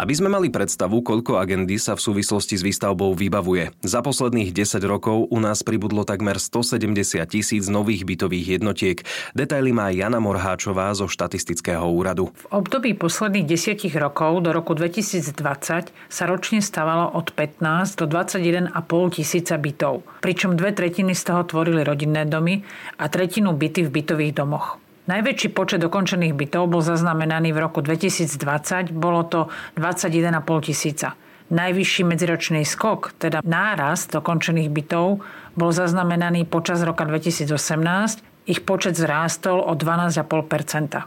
Aby 0.01 0.17
sme 0.17 0.33
mali 0.33 0.49
predstavu, 0.49 1.05
koľko 1.05 1.37
agendy 1.37 1.77
sa 1.77 1.93
v 1.93 2.01
súvislosti 2.01 2.57
s 2.57 2.65
výstavbou 2.65 3.13
vybavuje. 3.13 3.69
Za 3.85 4.01
posledných 4.01 4.49
10 4.49 4.81
rokov 4.89 5.29
u 5.29 5.37
nás 5.37 5.61
pribudlo 5.61 6.09
takmer 6.09 6.41
170 6.41 7.21
tisíc 7.29 7.69
nových 7.69 8.09
bytových 8.09 8.57
jednotiek. 8.57 9.05
Detaily 9.37 9.77
má 9.77 9.93
Jana 9.93 10.17
Morháčová 10.17 10.89
zo 10.97 11.05
štatistického 11.05 11.85
úradu. 11.85 12.33
V 12.33 12.47
období 12.49 12.97
posledných 12.97 13.45
10 13.45 13.93
rokov 14.01 14.41
do 14.41 14.57
roku 14.57 14.73
2020 14.73 15.93
sa 15.93 16.25
ročne 16.25 16.65
stavalo 16.65 17.13
od 17.13 17.37
15 17.37 18.01
do 18.01 18.09
21,5 18.09 18.73
tisíca 19.21 19.61
bytov, 19.61 20.01
pričom 20.25 20.57
dve 20.57 20.73
tretiny 20.73 21.13
z 21.13 21.29
toho 21.29 21.45
tvorili 21.45 21.85
rodinné 21.85 22.25
domy 22.25 22.65
a 22.97 23.05
tretinu 23.13 23.53
byty 23.53 23.85
v 23.85 24.01
bytových 24.01 24.33
domoch. 24.33 24.81
Najväčší 25.11 25.51
počet 25.51 25.83
dokončených 25.83 26.39
bytov 26.39 26.71
bol 26.71 26.87
zaznamenaný 26.87 27.51
v 27.51 27.59
roku 27.67 27.83
2020, 27.83 28.95
bolo 28.95 29.27
to 29.27 29.51
21,5 29.75 30.39
tisíca. 30.63 31.19
Najvyšší 31.51 32.07
medziročný 32.07 32.63
skok, 32.63 33.19
teda 33.19 33.43
nárast 33.43 34.15
dokončených 34.15 34.71
bytov, 34.71 35.19
bol 35.59 35.71
zaznamenaný 35.75 36.47
počas 36.47 36.87
roka 36.87 37.03
2018. 37.03 37.51
Ich 38.47 38.63
počet 38.63 38.95
zrástol 38.95 39.59
o 39.59 39.75
12,5% 39.75 41.03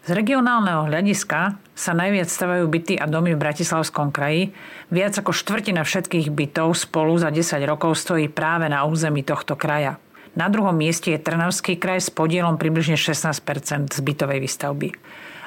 Z 0.00 0.08
regionálneho 0.08 0.88
hľadiska 0.88 1.60
sa 1.76 1.92
najviac 1.92 2.32
stavajú 2.32 2.64
byty 2.72 2.96
a 2.96 3.04
domy 3.04 3.36
v 3.36 3.42
Bratislavskom 3.44 4.16
kraji. 4.16 4.56
Viac 4.88 5.20
ako 5.20 5.28
štvrtina 5.28 5.84
všetkých 5.84 6.32
bytov 6.32 6.72
spolu 6.72 7.20
za 7.20 7.28
10 7.28 7.60
rokov 7.68 8.00
stojí 8.00 8.32
práve 8.32 8.72
na 8.72 8.88
území 8.88 9.20
tohto 9.20 9.60
kraja. 9.60 10.00
Na 10.32 10.48
druhom 10.48 10.72
mieste 10.72 11.12
je 11.12 11.20
Trnavský 11.20 11.76
kraj 11.76 12.08
s 12.08 12.08
podielom 12.08 12.56
približne 12.56 12.96
16% 12.96 13.92
zbytovej 13.92 14.40
výstavby. 14.40 14.88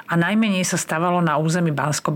A 0.06 0.14
najmenej 0.14 0.62
sa 0.62 0.78
stavalo 0.78 1.18
na 1.18 1.34
území 1.42 1.74
bansko 1.74 2.14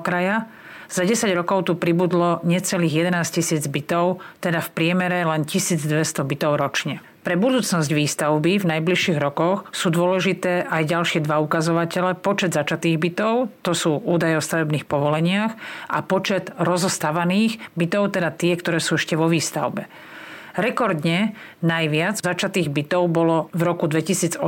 kraja. 0.00 0.48
Za 0.88 1.04
10 1.04 1.28
rokov 1.36 1.68
tu 1.68 1.76
pribudlo 1.76 2.40
necelých 2.48 3.12
11 3.12 3.28
tisíc 3.28 3.68
bytov, 3.68 4.24
teda 4.40 4.64
v 4.64 4.72
priemere 4.72 5.20
len 5.20 5.44
1200 5.44 5.84
bytov 6.24 6.56
ročne. 6.56 7.04
Pre 7.28 7.36
budúcnosť 7.36 7.92
výstavby 7.92 8.56
v 8.56 8.68
najbližších 8.72 9.20
rokoch 9.20 9.68
sú 9.68 9.92
dôležité 9.92 10.64
aj 10.64 10.88
ďalšie 10.88 11.20
dva 11.28 11.44
ukazovatele. 11.44 12.16
Počet 12.16 12.56
začatých 12.56 12.96
bytov, 12.96 13.52
to 13.60 13.76
sú 13.76 14.00
údaje 14.00 14.40
o 14.40 14.44
stavebných 14.44 14.88
povoleniach, 14.88 15.52
a 15.92 15.98
počet 16.00 16.56
rozostavaných 16.56 17.60
bytov, 17.76 18.16
teda 18.16 18.32
tie, 18.32 18.56
ktoré 18.56 18.80
sú 18.80 18.96
ešte 18.96 19.12
vo 19.12 19.28
výstavbe. 19.28 19.84
Rekordne 20.58 21.38
najviac 21.62 22.18
začatých 22.18 22.66
bytov 22.74 23.06
bolo 23.14 23.46
v 23.54 23.62
roku 23.62 23.86
2018, 23.86 24.42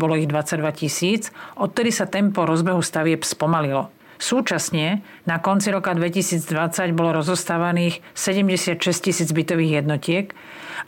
bolo 0.00 0.16
ich 0.16 0.24
22 0.24 0.72
tisíc, 0.72 1.28
odtedy 1.60 1.92
sa 1.92 2.08
tempo 2.08 2.48
rozbehu 2.48 2.80
stavieb 2.80 3.20
spomalilo. 3.28 3.92
Súčasne 4.16 5.04
na 5.28 5.36
konci 5.44 5.68
roka 5.68 5.92
2020 5.92 6.96
bolo 6.96 7.20
rozostávaných 7.20 8.00
76 8.16 8.80
tisíc 9.04 9.28
bytových 9.36 9.84
jednotiek 9.84 10.32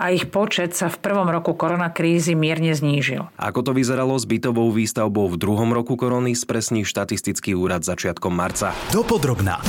a 0.01 0.09
ich 0.09 0.25
počet 0.33 0.73
sa 0.73 0.89
v 0.89 1.05
prvom 1.05 1.29
roku 1.29 1.53
koronakrízy 1.53 2.33
mierne 2.33 2.73
znížil. 2.73 3.29
Ako 3.37 3.61
to 3.61 3.77
vyzeralo 3.77 4.17
s 4.17 4.25
bytovou 4.25 4.73
výstavbou 4.73 5.29
v 5.29 5.37
druhom 5.37 5.69
roku 5.77 6.01
korony, 6.01 6.33
spresní 6.33 6.89
štatistický 6.89 7.53
úrad 7.53 7.85
začiatkom 7.85 8.33
marca. 8.33 8.73
Dopodrobná. 8.89 9.61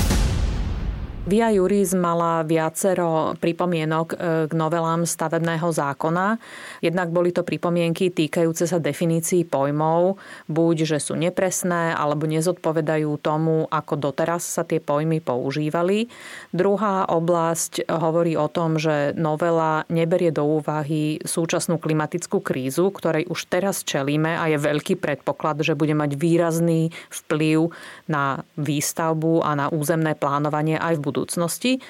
Via 1.28 1.52
Juris 1.52 1.92
mala 1.92 2.40
viacero 2.48 3.36
pripomienok 3.36 4.08
e, 4.16 4.18
k 4.48 4.54
novelám 4.56 5.04
stavebného 5.04 5.68
zákona. 5.76 6.40
Jednak 6.80 7.12
boli 7.12 7.36
to 7.36 7.44
pripomienky 7.44 8.16
týkajúce 8.16 8.64
sa 8.64 8.80
definícií 8.80 9.44
pojmov, 9.44 10.16
buď 10.48 10.88
že 10.88 11.04
sú 11.04 11.20
nepresné, 11.20 11.92
alebo 11.92 12.32
nezodpovedajú 12.32 13.12
tomu, 13.20 13.68
ako 13.68 14.00
doteraz 14.00 14.48
sa 14.48 14.64
tie 14.64 14.80
pojmy 14.80 15.20
používali. 15.20 16.08
Druhá 16.56 17.04
oblasť 17.12 17.92
hovorí 17.92 18.40
o 18.40 18.48
tom, 18.48 18.80
že 18.80 19.12
novela 19.20 19.84
neberie 19.92 20.32
do 20.32 20.48
úvahy 20.48 21.20
súčasnú 21.28 21.76
klimatickú 21.76 22.40
krízu, 22.40 22.88
ktorej 22.88 23.28
už 23.28 23.52
teraz 23.52 23.84
čelíme 23.84 24.32
a 24.32 24.48
je 24.48 24.56
veľký 24.56 24.96
predpoklad, 24.96 25.60
že 25.60 25.76
bude 25.76 25.92
mať 25.92 26.16
výrazný 26.16 26.96
vplyv 27.12 27.76
na 28.08 28.48
výstavbu 28.56 29.44
a 29.44 29.52
na 29.60 29.68
územné 29.68 30.16
plánovanie 30.16 30.80
aj 30.80 30.96
v 30.96 31.04
budúcnosti 31.04 31.17
budúcnosti. 31.18 31.82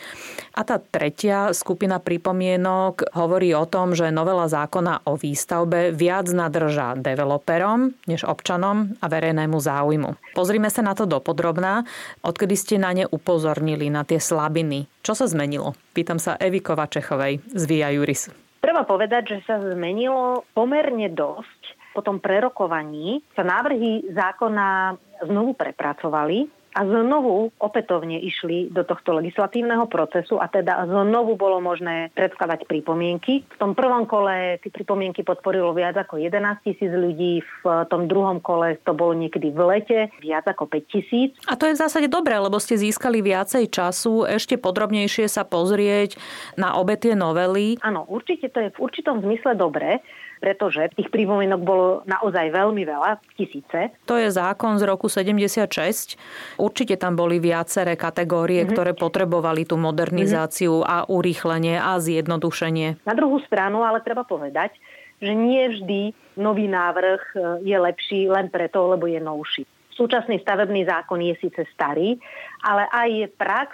A 0.55 0.63
tá 0.63 0.79
tretia 0.79 1.51
skupina 1.51 2.00
pripomienok 2.00 3.12
hovorí 3.12 3.51
o 3.51 3.67
tom, 3.67 3.91
že 3.91 4.07
novela 4.07 4.48
zákona 4.48 5.03
o 5.03 5.19
výstavbe 5.19 5.91
viac 5.91 6.31
nadrža 6.31 6.96
developerom 6.96 7.91
než 8.07 8.24
občanom 8.24 8.96
a 9.03 9.05
verejnému 9.12 9.60
záujmu. 9.60 10.15
Pozrime 10.31 10.72
sa 10.72 10.79
na 10.79 10.96
to 10.96 11.03
dopodrobná. 11.03 11.84
Odkedy 12.24 12.55
ste 12.55 12.75
na 12.79 12.96
ne 12.96 13.03
upozornili, 13.03 13.91
na 13.91 14.07
tie 14.07 14.24
slabiny? 14.24 14.88
Čo 15.03 15.19
sa 15.19 15.27
zmenilo? 15.27 15.75
Pýtam 15.91 16.24
sa 16.24 16.39
Evy 16.39 16.63
Kovačechovej 16.63 17.43
z 17.43 17.63
Via 17.67 17.91
Juris. 17.91 18.31
Treba 18.63 18.88
povedať, 18.88 19.36
že 19.36 19.38
sa 19.43 19.60
zmenilo 19.60 20.48
pomerne 20.55 21.12
dosť. 21.12 21.75
Po 21.93 22.05
tom 22.05 22.22
prerokovaní 22.22 23.25
sa 23.34 23.41
návrhy 23.41 24.13
zákona 24.13 24.93
znovu 25.25 25.57
prepracovali 25.57 26.56
a 26.77 26.86
znovu 26.86 27.50
opätovne 27.57 28.22
išli 28.22 28.69
do 28.69 28.86
tohto 28.86 29.17
legislatívneho 29.17 29.89
procesu 29.89 30.38
a 30.38 30.46
teda 30.46 30.86
znovu 30.86 31.34
bolo 31.34 31.57
možné 31.57 32.13
predkladať 32.13 32.69
pripomienky. 32.69 33.41
V 33.50 33.57
tom 33.57 33.74
prvom 33.74 34.05
kole 34.05 34.62
tie 34.62 34.69
pripomienky 34.69 35.25
podporilo 35.25 35.74
viac 35.74 35.98
ako 35.98 36.22
11 36.22 36.62
tisíc 36.62 36.93
ľudí, 36.93 37.41
v 37.41 37.65
tom 37.89 38.05
druhom 38.05 38.38
kole 38.38 38.77
to 38.86 38.93
bolo 38.93 39.17
niekedy 39.17 39.50
v 39.50 39.62
lete 39.65 40.00
viac 40.22 40.46
ako 40.46 40.69
5 40.69 40.93
tisíc. 40.93 41.34
A 41.50 41.57
to 41.57 41.65
je 41.65 41.74
v 41.74 41.81
zásade 41.81 42.05
dobré, 42.13 42.38
lebo 42.38 42.62
ste 42.62 42.77
získali 42.77 43.25
viacej 43.25 43.74
času 43.74 44.29
ešte 44.29 44.62
podrobnejšie 44.62 45.25
sa 45.25 45.41
pozrieť 45.41 46.22
na 46.62 46.77
obe 46.77 46.93
tie 46.93 47.17
novely. 47.17 47.81
Áno, 47.81 48.05
určite 48.05 48.53
to 48.53 48.62
je 48.62 48.69
v 48.69 48.77
určitom 48.77 49.25
zmysle 49.25 49.57
dobré, 49.57 50.05
pretože 50.38 50.89
tých 50.94 51.10
pripomienok 51.10 51.62
bolo 51.62 51.88
naozaj 52.06 52.53
veľmi 52.53 52.84
veľa, 52.86 53.17
tisíce. 53.34 53.94
To 54.06 54.15
je 54.15 54.29
zákon 54.29 54.77
z 54.77 54.84
roku 54.86 55.10
76. 55.10 56.15
Určite 56.62 56.96
tam 56.98 57.17
boli 57.17 57.41
viaceré 57.41 57.98
kategórie, 57.98 58.63
mm-hmm. 58.63 58.74
ktoré 58.74 58.91
potrebovali 58.94 59.65
tú 59.65 59.75
modernizáciu 59.75 60.82
mm-hmm. 60.82 60.94
a 60.94 60.98
urýchlenie 61.10 61.75
a 61.82 61.98
zjednodušenie. 61.98 63.01
Na 63.06 63.15
druhú 63.17 63.41
stranu 63.46 63.82
ale 63.82 64.01
treba 64.06 64.24
povedať, 64.24 64.77
že 65.17 65.34
nie 65.34 65.65
vždy 65.65 66.01
nový 66.38 66.70
návrh 66.70 67.22
e, 67.34 67.38
je 67.65 67.77
lepší 67.77 68.29
len 68.29 68.53
preto, 68.53 68.94
lebo 68.94 69.10
je 69.10 69.17
novší. 69.17 69.65
Súčasný 69.98 70.38
stavebný 70.46 70.86
zákon 70.86 71.17
je 71.17 71.34
síce 71.41 71.65
starý, 71.74 72.22
ale 72.62 72.86
aj 72.94 73.34
prax 73.34 73.74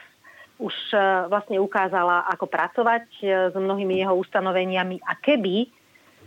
už 0.63 0.71
e, 0.95 0.97
vlastne 1.27 1.59
ukázala, 1.59 2.23
ako 2.31 2.47
pracovať 2.47 3.05
e, 3.19 3.23
s 3.51 3.55
mnohými 3.55 3.99
jeho 3.99 4.15
ustanoveniami 4.15 5.03
a 5.03 5.19
keby 5.19 5.67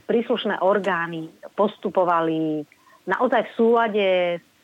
príslušné 0.06 0.62
orgány 0.62 1.28
postupovali 1.58 2.62
naozaj 3.06 3.42
v 3.46 3.54
súlade 3.54 4.06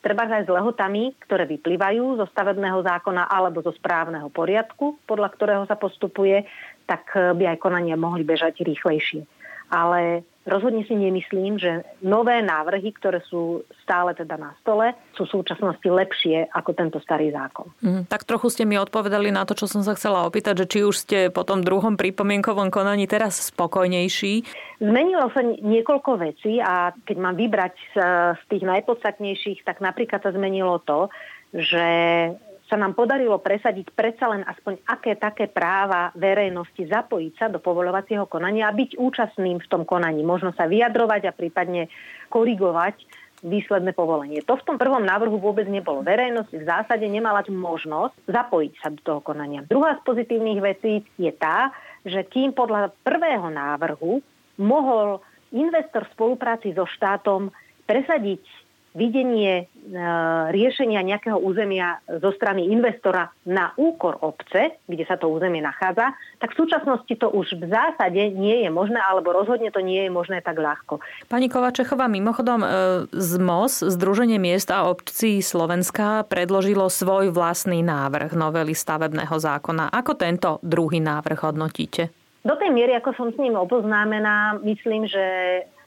treba 0.03 0.27
aj 0.27 0.47
s 0.47 0.51
lehotami, 0.51 1.15
ktoré 1.23 1.47
vyplývajú 1.47 2.19
zo 2.19 2.27
stavebného 2.27 2.83
zákona 2.83 3.31
alebo 3.31 3.63
zo 3.63 3.71
správneho 3.71 4.27
poriadku, 4.35 4.99
podľa 5.07 5.29
ktorého 5.31 5.65
sa 5.71 5.79
postupuje, 5.79 6.43
tak 6.91 7.15
by 7.15 7.55
aj 7.55 7.63
konania 7.63 7.95
mohli 7.95 8.27
bežať 8.27 8.67
rýchlejšie. 8.67 9.23
Ale 9.73 10.29
Rozhodne 10.43 10.83
si 10.91 10.99
nemyslím, 10.99 11.55
že 11.55 11.87
nové 12.03 12.43
návrhy, 12.43 12.91
ktoré 12.99 13.23
sú 13.31 13.63
stále 13.87 14.11
teda 14.11 14.35
na 14.35 14.51
stole, 14.59 14.91
sú 15.15 15.23
v 15.23 15.39
súčasnosti 15.39 15.87
lepšie 15.87 16.51
ako 16.51 16.71
tento 16.75 16.99
starý 16.99 17.31
zákon. 17.31 17.71
Mm, 17.79 18.11
tak 18.11 18.27
trochu 18.27 18.51
ste 18.51 18.67
mi 18.67 18.75
odpovedali 18.75 19.31
na 19.31 19.47
to, 19.47 19.55
čo 19.55 19.71
som 19.71 19.87
sa 19.87 19.95
chcela 19.95 20.27
opýtať, 20.27 20.67
že 20.67 20.67
či 20.67 20.79
už 20.83 20.97
ste 20.99 21.19
po 21.31 21.47
tom 21.47 21.63
druhom 21.63 21.95
pripomienkovom 21.95 22.75
konaní 22.75 23.07
teraz 23.07 23.39
spokojnejší. 23.55 24.43
Zmenilo 24.83 25.31
sa 25.31 25.47
niekoľko 25.47 26.11
vecí 26.19 26.59
a 26.59 26.91
keď 27.07 27.17
mám 27.23 27.39
vybrať 27.39 27.75
z, 27.95 27.97
z 28.35 28.43
tých 28.51 28.67
najpodstatnejších, 28.67 29.63
tak 29.63 29.79
napríklad 29.79 30.27
sa 30.27 30.35
zmenilo 30.35 30.83
to, 30.83 31.07
že 31.55 31.87
sa 32.73 32.81
nám 32.81 32.97
podarilo 32.97 33.37
presadiť 33.37 33.93
predsa 33.93 34.33
len 34.33 34.49
aspoň 34.49 34.81
aké 34.89 35.13
také 35.21 35.45
práva 35.45 36.09
verejnosti 36.17 36.89
zapojiť 36.89 37.33
sa 37.37 37.53
do 37.53 37.61
povolovacieho 37.61 38.25
konania 38.25 38.73
a 38.73 38.73
byť 38.73 38.97
účastným 38.97 39.61
v 39.61 39.69
tom 39.69 39.85
konaní. 39.85 40.25
Možno 40.25 40.57
sa 40.57 40.65
vyjadrovať 40.65 41.29
a 41.29 41.37
prípadne 41.37 41.93
korigovať 42.33 42.97
výsledné 43.45 43.93
povolenie. 43.93 44.41
To 44.49 44.57
v 44.57 44.65
tom 44.65 44.81
prvom 44.81 45.05
návrhu 45.05 45.37
vôbec 45.37 45.69
nebolo. 45.69 46.01
Verejnosť 46.01 46.49
v 46.49 46.65
zásade 46.65 47.05
nemala 47.05 47.45
možnosť 47.45 48.25
zapojiť 48.25 48.73
sa 48.81 48.89
do 48.89 49.01
toho 49.05 49.21
konania. 49.21 49.69
Druhá 49.69 50.01
z 50.01 50.07
pozitívnych 50.09 50.65
vecí 50.65 51.05
je 51.21 51.29
tá, 51.37 51.77
že 52.09 52.25
kým 52.25 52.57
podľa 52.57 52.95
prvého 53.05 53.53
návrhu 53.53 54.25
mohol 54.57 55.21
investor 55.53 56.09
v 56.09 56.15
spolupráci 56.17 56.73
so 56.73 56.89
štátom 56.89 57.53
presadiť 57.85 58.62
videnie 58.93 59.65
e, 59.65 59.95
riešenia 60.53 61.01
nejakého 61.01 61.41
územia 61.41 62.05
zo 62.21 62.29
strany 62.37 62.69
investora 62.69 63.33
na 63.49 63.73
úkor 63.81 64.21
obce, 64.21 64.77
kde 64.85 65.05
sa 65.09 65.17
to 65.17 65.33
územie 65.33 65.65
nachádza, 65.65 66.13
tak 66.37 66.53
v 66.53 66.59
súčasnosti 66.65 67.15
to 67.17 67.33
už 67.33 67.57
v 67.57 67.73
zásade 67.73 68.21
nie 68.37 68.65
je 68.65 68.71
možné, 68.71 69.01
alebo 69.01 69.33
rozhodne 69.33 69.73
to 69.73 69.81
nie 69.81 70.05
je 70.05 70.11
možné 70.13 70.45
tak 70.45 70.61
ľahko. 70.61 71.01
Pani 71.33 71.49
Kovačechová, 71.49 72.05
mimochodom 72.07 72.61
e, 72.61 72.69
z 73.17 73.33
MOS, 73.41 73.81
Združenie 73.89 74.37
miest 74.37 74.69
a 74.69 74.85
obcí 74.85 75.41
Slovenska, 75.41 76.29
predložilo 76.29 76.93
svoj 76.93 77.33
vlastný 77.33 77.81
návrh 77.81 78.37
novely 78.37 78.77
stavebného 78.77 79.33
zákona. 79.33 79.89
Ako 79.89 80.21
tento 80.21 80.61
druhý 80.61 81.01
návrh 81.01 81.49
hodnotíte? 81.49 82.13
Do 82.43 82.59
tej 82.59 82.75
miery, 82.75 82.99
ako 82.99 83.15
som 83.15 83.29
s 83.31 83.39
ním 83.39 83.55
oboznámená, 83.55 84.59
myslím, 84.67 85.07
že 85.07 85.25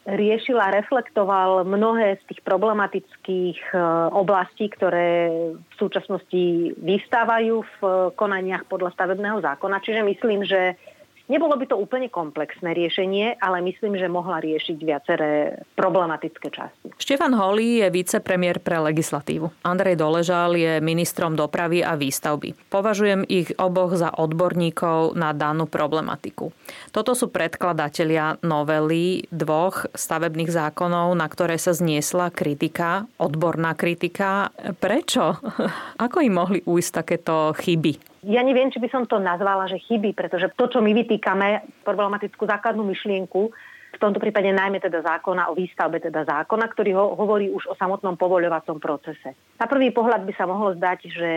riešil 0.06 0.62
a 0.62 0.70
reflektoval 0.70 1.66
mnohé 1.66 2.22
z 2.22 2.24
tých 2.30 2.42
problematických 2.46 3.58
e, 3.74 3.78
oblastí, 4.14 4.70
ktoré 4.70 5.30
v 5.58 5.76
súčasnosti 5.82 6.78
vystávajú 6.78 7.66
v 7.66 7.80
konaniach 8.14 8.70
podľa 8.70 8.94
stavebného 8.94 9.42
zákona. 9.42 9.82
Čiže 9.82 10.02
myslím, 10.06 10.46
že 10.46 10.78
Nebolo 11.26 11.58
by 11.58 11.66
to 11.66 11.76
úplne 11.82 12.06
komplexné 12.06 12.78
riešenie, 12.78 13.42
ale 13.42 13.58
myslím, 13.66 13.98
že 13.98 14.06
mohla 14.06 14.38
riešiť 14.46 14.78
viaceré 14.78 15.58
problematické 15.74 16.54
časti. 16.54 16.94
Štefan 17.02 17.34
Holý 17.34 17.82
je 17.82 17.88
vicepremiér 17.90 18.62
pre 18.62 18.78
legislatívu. 18.78 19.50
Andrej 19.66 19.98
Doležal 19.98 20.54
je 20.54 20.78
ministrom 20.86 21.34
dopravy 21.34 21.82
a 21.82 21.98
výstavby. 21.98 22.70
Považujem 22.70 23.26
ich 23.26 23.50
oboch 23.58 23.98
za 23.98 24.14
odborníkov 24.14 25.18
na 25.18 25.34
danú 25.34 25.66
problematiku. 25.66 26.54
Toto 26.94 27.18
sú 27.18 27.34
predkladatelia 27.34 28.38
novely 28.46 29.26
dvoch 29.34 29.90
stavebných 29.98 30.54
zákonov, 30.54 31.18
na 31.18 31.26
ktoré 31.26 31.58
sa 31.58 31.74
zniesla 31.74 32.30
kritika, 32.30 33.10
odborná 33.18 33.74
kritika. 33.74 34.54
Prečo? 34.78 35.42
Ako 36.06 36.22
im 36.22 36.38
mohli 36.38 36.60
ujsť 36.62 36.92
takéto 37.02 37.50
chyby? 37.58 38.15
Ja 38.26 38.42
neviem, 38.42 38.74
či 38.74 38.82
by 38.82 38.90
som 38.90 39.04
to 39.06 39.22
nazvala, 39.22 39.70
že 39.70 39.82
chyby, 39.86 40.18
pretože 40.18 40.50
to, 40.58 40.66
čo 40.66 40.82
my 40.82 40.92
vytýkame, 40.92 41.82
problematickú 41.86 42.50
základnú 42.50 42.82
myšlienku, 42.82 43.54
v 43.96 44.04
tomto 44.04 44.20
prípade 44.20 44.52
najmä 44.52 44.84
teda 44.84 45.00
zákona 45.00 45.48
o 45.48 45.56
výstavbe, 45.56 46.04
teda 46.04 46.28
zákona, 46.28 46.66
ktorý 46.68 46.92
ho, 47.00 47.06
hovorí 47.16 47.48
už 47.48 47.72
o 47.72 47.80
samotnom 47.80 48.20
povoľovacom 48.20 48.84
procese. 48.84 49.40
Na 49.56 49.72
prvý 49.72 49.96
pohľad 49.96 50.28
by 50.28 50.34
sa 50.36 50.44
mohlo 50.44 50.76
zdať, 50.76 51.00
že 51.08 51.32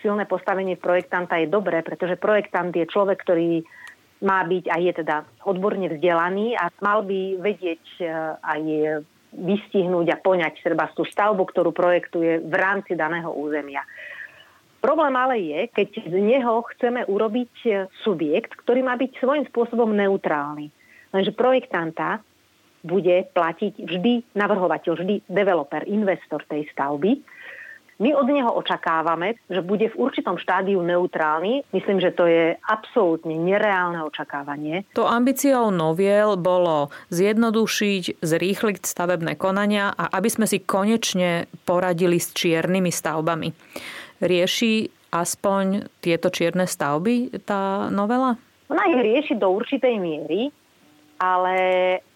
silné 0.00 0.24
postavenie 0.24 0.80
projektanta 0.80 1.36
je 1.36 1.52
dobré, 1.52 1.84
pretože 1.84 2.16
projektant 2.16 2.72
je 2.72 2.88
človek, 2.88 3.20
ktorý 3.20 3.60
má 4.24 4.40
byť 4.44 4.64
a 4.72 4.76
je 4.80 4.92
teda 4.96 5.16
odborne 5.44 5.92
vzdelaný 5.92 6.56
a 6.56 6.72
mal 6.80 7.04
by 7.04 7.40
vedieť 7.40 7.84
e, 8.00 8.04
aj 8.40 8.60
vystihnúť 9.32 10.06
a 10.12 10.20
poňať 10.20 10.60
treba 10.60 10.90
tú 10.92 11.06
stavbu, 11.06 11.46
ktorú 11.52 11.70
projektuje 11.72 12.44
v 12.44 12.54
rámci 12.56 12.98
daného 12.98 13.32
územia. 13.32 13.84
Problém 14.80 15.12
ale 15.12 15.36
je, 15.44 15.60
keď 15.68 15.88
z 16.08 16.16
neho 16.16 16.64
chceme 16.72 17.04
urobiť 17.04 17.54
e, 17.68 17.70
subjekt, 18.00 18.56
ktorý 18.64 18.80
má 18.80 18.96
byť 18.96 19.20
svojím 19.20 19.44
spôsobom 19.52 19.92
neutrálny. 19.92 20.72
Lenže 21.12 21.36
projektanta 21.36 22.24
bude 22.80 23.28
platiť 23.36 23.76
vždy 23.76 24.32
navrhovateľ, 24.32 24.92
vždy 24.96 25.14
developer, 25.28 25.84
investor 25.84 26.40
tej 26.48 26.64
stavby. 26.72 27.20
My 28.00 28.16
od 28.16 28.32
neho 28.32 28.48
očakávame, 28.56 29.36
že 29.52 29.60
bude 29.60 29.92
v 29.92 29.98
určitom 30.00 30.40
štádiu 30.40 30.80
neutrálny. 30.80 31.68
Myslím, 31.76 32.00
že 32.00 32.16
to 32.16 32.24
je 32.24 32.56
absolútne 32.64 33.36
nereálne 33.36 34.00
očakávanie. 34.00 34.88
To 34.96 35.04
ambíciou 35.04 35.68
noviel 35.68 36.40
bolo 36.40 36.88
zjednodušiť, 37.12 38.24
zrýchliť 38.24 38.88
stavebné 38.88 39.36
konania 39.36 39.92
a 39.92 40.16
aby 40.16 40.32
sme 40.32 40.48
si 40.48 40.64
konečne 40.64 41.44
poradili 41.68 42.16
s 42.16 42.32
čiernymi 42.32 42.88
stavbami. 42.88 43.52
Rieši 44.20 44.92
aspoň 45.10 45.90
tieto 45.98 46.30
čierne 46.30 46.68
stavby 46.68 47.42
tá 47.42 47.90
novela? 47.90 48.38
Ona 48.70 48.86
ich 48.86 49.00
rieši 49.02 49.34
do 49.34 49.50
určitej 49.50 49.98
miery, 49.98 50.54
ale 51.20 51.54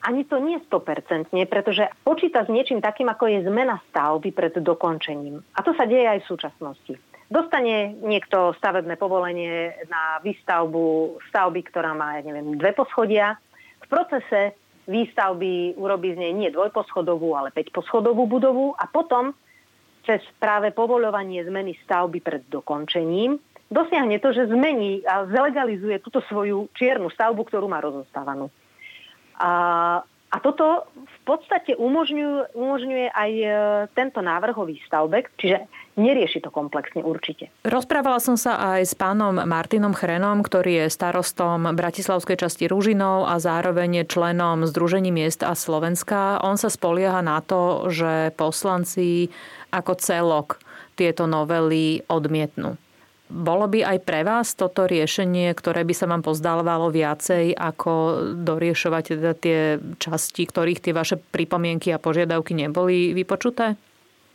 ani 0.01 0.23
to 0.25 0.41
nie 0.41 0.57
100%, 0.65 1.29
pretože 1.51 1.91
počíta 2.07 2.47
s 2.47 2.49
niečím 2.49 2.81
takým, 2.81 3.11
ako 3.11 3.29
je 3.29 3.45
zmena 3.45 3.83
stavby 3.91 4.31
pred 4.33 4.55
dokončením. 4.63 5.45
A 5.57 5.61
to 5.61 5.77
sa 5.77 5.85
deje 5.85 6.09
aj 6.09 6.25
v 6.25 6.31
súčasnosti. 6.31 6.95
Dostane 7.29 7.99
niekto 8.01 8.57
stavebné 8.57 8.97
povolenie 8.97 9.75
na 9.91 10.23
výstavbu 10.25 11.19
stavby, 11.29 11.61
ktorá 11.69 11.93
má, 11.93 12.21
ja 12.21 12.23
neviem, 12.23 12.55
dve 12.57 12.73
poschodia. 12.73 13.37
V 13.85 13.87
procese 13.91 14.55
výstavby 14.89 15.77
urobí 15.77 16.15
z 16.15 16.21
nej 16.21 16.33
nie 16.33 16.49
dvojposchodovú, 16.53 17.33
ale 17.37 17.53
päťposchodovú 17.53 18.29
budovu 18.29 18.77
a 18.77 18.85
potom 18.89 19.37
cez 20.05 20.21
práve 20.37 20.71
povoľovanie 20.71 21.43
zmeny 21.45 21.77
stavby 21.85 22.21
pred 22.21 22.45
dokončením 22.49 23.41
dosiahne 23.75 24.23
to, 24.23 24.31
že 24.31 24.47
zmení 24.53 25.03
a 25.03 25.27
zlegalizuje 25.27 25.99
túto 25.99 26.23
svoju 26.31 26.71
čiernu 26.79 27.11
stavbu, 27.11 27.43
ktorú 27.49 27.67
má 27.67 27.83
rozostávanú. 27.83 28.47
A, 29.41 29.51
a 30.35 30.43
toto 30.43 30.91
v 30.91 31.19
podstate 31.23 31.79
umožňuje, 31.79 32.59
umožňuje 32.59 33.07
aj 33.15 33.33
e, 33.39 33.49
tento 33.95 34.19
návrh 34.19 34.59
o 34.59 34.67
výstavbe, 34.67 35.31
čiže 35.39 35.71
nerieši 35.95 36.43
to 36.43 36.51
komplexne 36.51 37.07
určite. 37.07 37.55
Rozprávala 37.63 38.19
som 38.19 38.35
sa 38.35 38.59
aj 38.75 38.83
s 38.83 38.95
pánom 38.99 39.39
Martinom 39.47 39.95
Chrenom, 39.95 40.43
ktorý 40.43 40.85
je 40.85 40.87
starostom 40.91 41.71
Bratislavskej 41.79 42.43
časti 42.43 42.67
Ružinov 42.67 43.31
a 43.31 43.39
zároveň 43.39 44.03
je 44.03 44.11
členom 44.11 44.67
Združení 44.67 45.15
miest 45.15 45.47
a 45.47 45.55
Slovenska. 45.55 46.43
On 46.43 46.59
sa 46.59 46.67
spolieha 46.67 47.23
na 47.23 47.39
to, 47.39 47.87
že 47.95 48.35
poslanci 48.35 49.31
ako 49.71 49.95
celok 50.03 50.59
tieto 50.99 51.31
novely 51.31 52.03
odmietnú. 52.11 52.75
Bolo 53.25 53.65
by 53.73 53.81
aj 53.81 53.99
pre 54.05 54.21
vás 54.21 54.53
toto 54.53 54.85
riešenie, 54.85 55.49
ktoré 55.57 55.81
by 55.89 55.95
sa 55.97 56.05
vám 56.05 56.21
pozdávalo 56.21 56.93
viacej, 56.93 57.57
ako 57.57 57.93
doriešovať 58.37 59.05
teda 59.17 59.33
tie 59.33 59.61
časti, 59.97 60.45
ktorých 60.45 60.85
tie 60.85 60.93
vaše 60.93 61.17
pripomienky 61.17 61.89
a 61.89 62.03
požiadavky 62.03 62.53
neboli 62.53 63.17
vypočuté? 63.17 63.81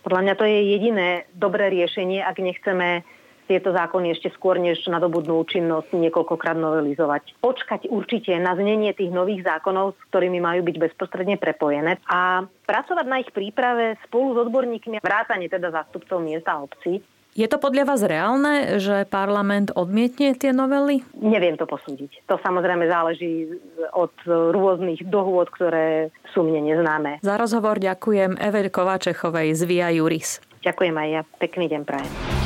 Podľa 0.02 0.22
mňa 0.26 0.34
to 0.40 0.46
je 0.48 0.60
jediné 0.74 1.08
dobré 1.38 1.70
riešenie, 1.70 2.26
ak 2.26 2.42
nechceme 2.42 3.06
tieto 3.50 3.74
zákony 3.74 4.14
ešte 4.14 4.30
skôr, 4.38 4.62
než 4.62 4.86
nadobudnú 4.86 5.42
účinnosť 5.42 5.94
niekoľkokrát 5.98 6.54
novelizovať. 6.54 7.42
Počkať 7.42 7.90
určite 7.90 8.38
na 8.38 8.54
znenie 8.54 8.94
tých 8.94 9.10
nových 9.10 9.42
zákonov, 9.42 9.98
s 9.98 10.02
ktorými 10.14 10.38
majú 10.38 10.62
byť 10.66 10.76
bezprostredne 10.78 11.42
prepojené 11.42 11.98
a 12.06 12.46
pracovať 12.46 13.06
na 13.10 13.18
ich 13.26 13.34
príprave 13.34 13.98
spolu 14.06 14.38
s 14.38 14.38
odborníkmi, 14.46 15.02
vrátane 15.02 15.50
teda 15.50 15.74
zástupcov 15.74 16.22
miesta 16.22 16.58
a 16.58 16.62
obcí, 16.62 17.02
je 17.40 17.48
to 17.48 17.56
podľa 17.56 17.88
vás 17.88 18.04
reálne, 18.04 18.84
že 18.84 19.08
parlament 19.08 19.72
odmietne 19.72 20.36
tie 20.36 20.52
novely? 20.52 21.08
Neviem 21.16 21.56
to 21.56 21.64
posúdiť. 21.64 22.28
To 22.28 22.36
samozrejme 22.44 22.84
záleží 22.92 23.48
od 23.96 24.12
rôznych 24.28 25.08
dohôd, 25.08 25.48
ktoré 25.56 26.12
sú 26.36 26.44
mne 26.44 26.68
neznáme. 26.68 27.24
Za 27.24 27.40
rozhovor 27.40 27.80
ďakujem 27.80 28.36
Eve 28.36 28.68
Kovačechovej 28.68 29.56
z 29.56 29.62
Via 29.64 29.88
Juris. 29.96 30.44
Ďakujem 30.60 30.96
aj 31.00 31.08
ja. 31.08 31.22
Pekný 31.40 31.72
deň 31.72 31.82
prajem. 31.88 32.39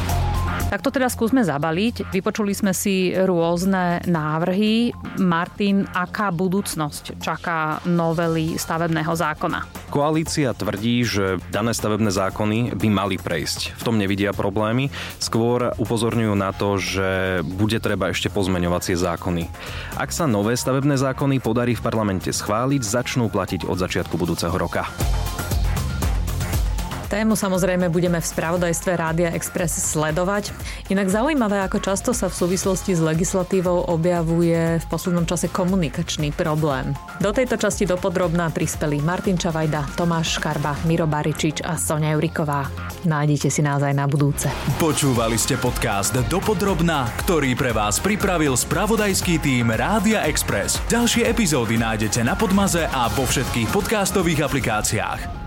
Tak 0.74 0.82
to 0.82 0.90
teda 0.90 1.06
skúsme 1.06 1.46
zabaliť. 1.46 2.10
Vypočuli 2.10 2.50
sme 2.58 2.74
si 2.74 3.14
rôzne 3.14 4.02
návrhy. 4.10 4.90
Martin, 5.22 5.86
aká 5.86 6.34
budúcnosť 6.34 7.22
čaká 7.22 7.78
novely 7.86 8.58
stavebného 8.58 9.14
zákona? 9.14 9.70
Koalícia 9.94 10.50
tvrdí, 10.58 11.06
že 11.06 11.38
dané 11.54 11.78
stavebné 11.78 12.10
zákony 12.10 12.74
by 12.74 12.90
mali 12.90 13.22
prejsť. 13.22 13.78
V 13.78 13.86
tom 13.86 14.02
nevidia 14.02 14.34
problémy. 14.34 14.90
Skôr 15.22 15.78
upozorňujú 15.78 16.34
na 16.34 16.50
to, 16.50 16.82
že 16.82 17.46
bude 17.46 17.78
treba 17.78 18.10
ešte 18.10 18.34
pozmeňovacie 18.34 18.98
zákony. 18.98 19.54
Ak 20.02 20.10
sa 20.10 20.26
nové 20.26 20.58
stavebné 20.58 20.98
zákony 20.98 21.38
podarí 21.38 21.78
v 21.78 21.86
parlamente 21.86 22.34
schváliť, 22.34 22.82
začnú 22.82 23.30
platiť 23.30 23.70
od 23.70 23.78
začiatku 23.78 24.18
budúceho 24.18 24.58
roka. 24.58 24.90
Tému 27.14 27.38
samozrejme 27.38 27.94
budeme 27.94 28.18
v 28.18 28.26
spravodajstve 28.26 28.98
Rádia 28.98 29.30
Express 29.38 29.78
sledovať. 29.94 30.50
Inak 30.90 31.14
zaujímavé, 31.14 31.62
ako 31.62 31.78
často 31.78 32.10
sa 32.10 32.26
v 32.26 32.34
súvislosti 32.34 32.98
s 32.98 33.06
legislatívou 33.06 33.86
objavuje 33.86 34.82
v 34.82 34.86
poslednom 34.90 35.22
čase 35.22 35.46
komunikačný 35.54 36.34
problém. 36.34 36.98
Do 37.22 37.30
tejto 37.30 37.62
časti 37.62 37.86
dopodrobná 37.86 38.50
prispeli 38.50 38.98
Martin 39.06 39.38
Čavajda, 39.38 39.94
Tomáš 39.94 40.42
Škarba, 40.42 40.74
Miro 40.90 41.06
Baričič 41.06 41.62
a 41.62 41.78
Sonia 41.78 42.18
Juriková. 42.18 42.66
Nájdite 43.06 43.54
si 43.54 43.62
nás 43.62 43.86
aj 43.86 43.94
na 43.94 44.10
budúce. 44.10 44.50
Počúvali 44.82 45.38
ste 45.38 45.62
podcast 45.62 46.18
Dopodrobná, 46.34 47.14
ktorý 47.22 47.54
pre 47.54 47.78
vás 47.78 48.02
pripravil 48.02 48.58
spravodajský 48.58 49.38
tým 49.38 49.70
Rádia 49.70 50.26
Express. 50.26 50.82
Ďalšie 50.90 51.30
epizódy 51.30 51.78
nájdete 51.78 52.26
na 52.26 52.34
Podmaze 52.34 52.90
a 52.90 53.06
vo 53.14 53.30
všetkých 53.30 53.70
podcastových 53.70 54.50
aplikáciách. 54.50 55.43